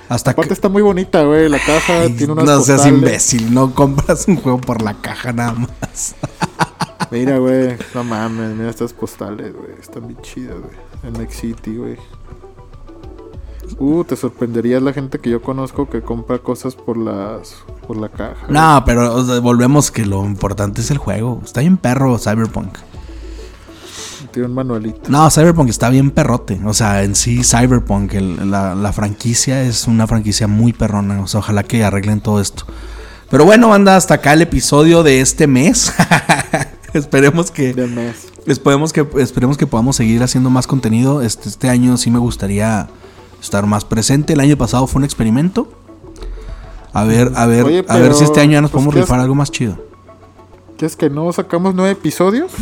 [0.08, 0.54] hasta Aparte que...
[0.54, 1.48] está muy bonita, güey.
[1.48, 2.98] La caja Ay, tiene unas no seas postales.
[2.98, 6.14] imbécil, no compras un juego por la caja nada más.
[7.10, 7.76] Mira, güey.
[7.94, 9.72] No mames, mira estas postales, güey.
[9.78, 10.74] Están bien chidas, güey.
[11.02, 11.98] En Next City, güey.
[13.78, 17.56] Uh, te sorprenderías la gente que yo conozco que compra cosas por las
[17.86, 18.46] por la caja.
[18.48, 21.40] No, pero o sea, volvemos que lo importante es el juego.
[21.44, 22.78] Está bien perro Cyberpunk.
[24.41, 25.11] Manualito.
[25.11, 26.61] No, Cyberpunk está bien perrote.
[26.64, 31.20] O sea, en sí, Cyberpunk, el- la, la franquicia es una franquicia muy perrona.
[31.20, 32.64] O sea, ojalá que arreglen todo esto.
[33.30, 35.93] Pero bueno, banda, hasta acá el episodio de este mes.
[36.93, 37.72] esperemos que.
[37.74, 38.28] Mes.
[38.47, 41.22] Esperemos que, esperemos que podamos seguir haciendo más contenido.
[41.22, 42.89] Este, este año sí me gustaría
[43.41, 44.33] estar más presente.
[44.35, 45.72] El año pasado fue un experimento.
[46.93, 49.20] A ver, a ver, Oye, a ver si este año ya nos pues, podemos rifar
[49.20, 49.91] algo más chido.
[50.76, 52.52] ¿Quieres que no sacamos nueve episodios?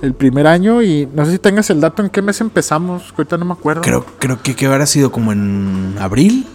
[0.00, 3.22] El primer año y no sé si tengas el dato en qué mes empezamos, que
[3.22, 3.82] ahorita no me acuerdo.
[3.82, 6.46] Creo, creo que, que habrá sido como en abril.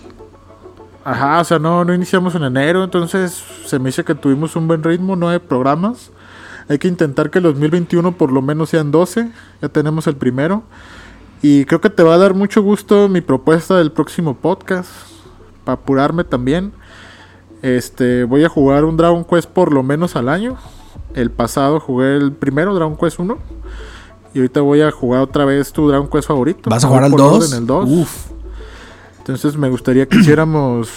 [1.04, 4.68] Ajá, o sea, no, no iniciamos en enero, entonces se me dice que tuvimos un
[4.68, 6.12] buen ritmo, nueve programas.
[6.70, 9.30] Hay que intentar que el 2021 por lo menos sean 12,
[9.62, 10.64] ya tenemos el primero.
[11.42, 14.90] Y creo que te va a dar mucho gusto mi propuesta del próximo podcast,
[15.66, 16.72] para apurarme también.
[17.62, 20.58] Este, voy a jugar un Dragon Quest por lo menos al año.
[21.14, 23.38] El pasado jugué el primero, Dragon Quest 1.
[24.34, 26.70] Y ahorita voy a jugar otra vez tu Dragon Quest favorito.
[26.70, 27.44] ¿Vas a jugar al por 2?
[27.46, 27.90] orden, el 2.
[27.90, 28.10] Uf.
[29.20, 30.90] Entonces me gustaría que hiciéramos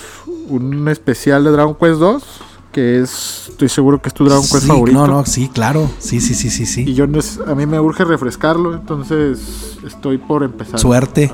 [0.49, 2.25] un especial de Dragon Quest 2,
[2.73, 4.99] que es, estoy seguro que es tu Dragon Quest Sí, favorito.
[4.99, 5.91] No, no, sí, claro.
[5.99, 6.95] Sí, sí, sí, sí, Y sí.
[6.95, 10.81] yo nes- a mí me urge refrescarlo, entonces estoy por empezar.
[10.81, 11.33] Suerte.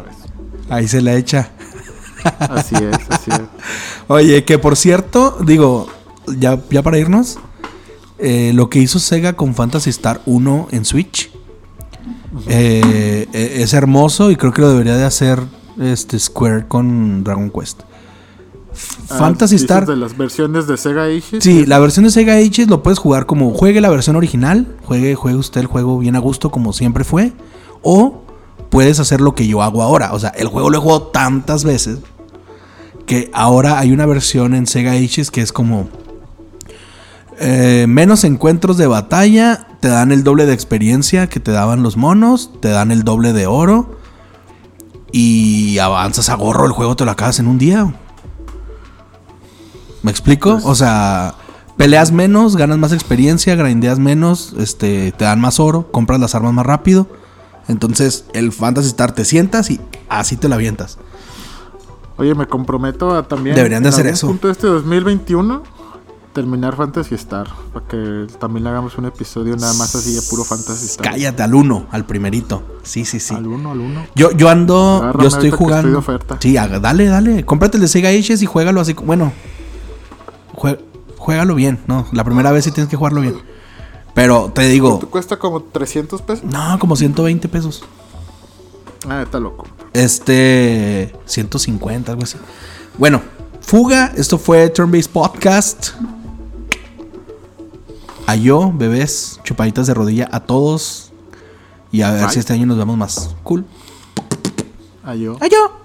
[0.69, 1.51] Ahí se la echa.
[2.41, 3.41] Así es, así es.
[4.09, 5.87] Oye, que por cierto, digo,
[6.39, 7.39] ya, ya para irnos,
[8.23, 11.31] eh, lo que hizo Sega con Fantasy Star 1 en Switch
[12.49, 15.41] eh, eh, es hermoso y creo que lo debería de hacer
[15.81, 17.83] este Square con Dragon Quest.
[19.11, 19.87] Ah, Fantasy dices Star.
[19.87, 21.43] De las versiones de Sega Ages.
[21.43, 25.17] Sí, la versión de Sega Ages lo puedes jugar como juegue la versión original, juegue,
[25.17, 27.33] juegue usted el juego bien a gusto como siempre fue,
[27.83, 28.23] o
[28.71, 30.13] puedes hacer lo que yo hago ahora.
[30.13, 31.99] O sea, el juego lo he jugado tantas veces
[33.05, 35.89] que ahora hay una versión en Sega Ages que es como
[37.45, 41.97] eh, menos encuentros de batalla, te dan el doble de experiencia que te daban los
[41.97, 43.99] monos, te dan el doble de oro
[45.11, 47.93] y avanzas a gorro, el juego te lo acabas en un día.
[50.03, 50.53] ¿Me explico?
[50.53, 51.35] Pues- o sea,
[51.77, 56.53] peleas menos, ganas más experiencia, grindeas menos, este, te dan más oro, compras las armas
[56.53, 57.09] más rápido.
[57.67, 60.97] Entonces, el Fantasy Star te sientas y así te la avientas.
[62.19, 63.57] Oye, me comprometo a también.
[63.57, 64.29] Deberían de hacer eso.
[64.29, 65.82] punto este 2021
[66.33, 67.47] terminar Fantasy Star.
[67.73, 71.13] Para que también le hagamos un episodio nada más así de puro Fantasy Star.
[71.13, 72.63] Cállate al uno, al primerito.
[72.83, 73.35] Sí, sí, sí.
[73.35, 74.07] Al uno, al uno.
[74.15, 75.77] Yo, yo ando, Agárrame yo estoy jugando.
[75.89, 76.37] estoy de oferta.
[76.41, 77.45] Sí, haga- dale, dale.
[77.45, 78.93] Cómprate el de Sega Ages y juégalo así.
[78.95, 79.33] Bueno,
[80.55, 80.79] jue-
[81.19, 82.07] juégalo bien, ¿no?
[82.13, 83.37] La primera vez sí tienes que jugarlo bien.
[84.15, 86.45] Pero te digo, ¿Cuánto cuesta como 300 pesos?
[86.45, 87.83] no, como 120 pesos.
[89.09, 89.67] Ah, está loco.
[89.95, 92.37] Este, 150, algo así.
[92.99, 93.21] Bueno,
[93.61, 94.13] fuga.
[94.17, 95.91] Esto fue Turn Based Podcast.
[98.27, 101.13] A yo, bebés, chupaditas de rodilla a todos.
[101.91, 102.33] Y a ver Bye.
[102.33, 103.35] si este año nos vemos más.
[103.43, 103.65] Cool.
[105.05, 105.37] Adiós.
[105.41, 105.82] A yo.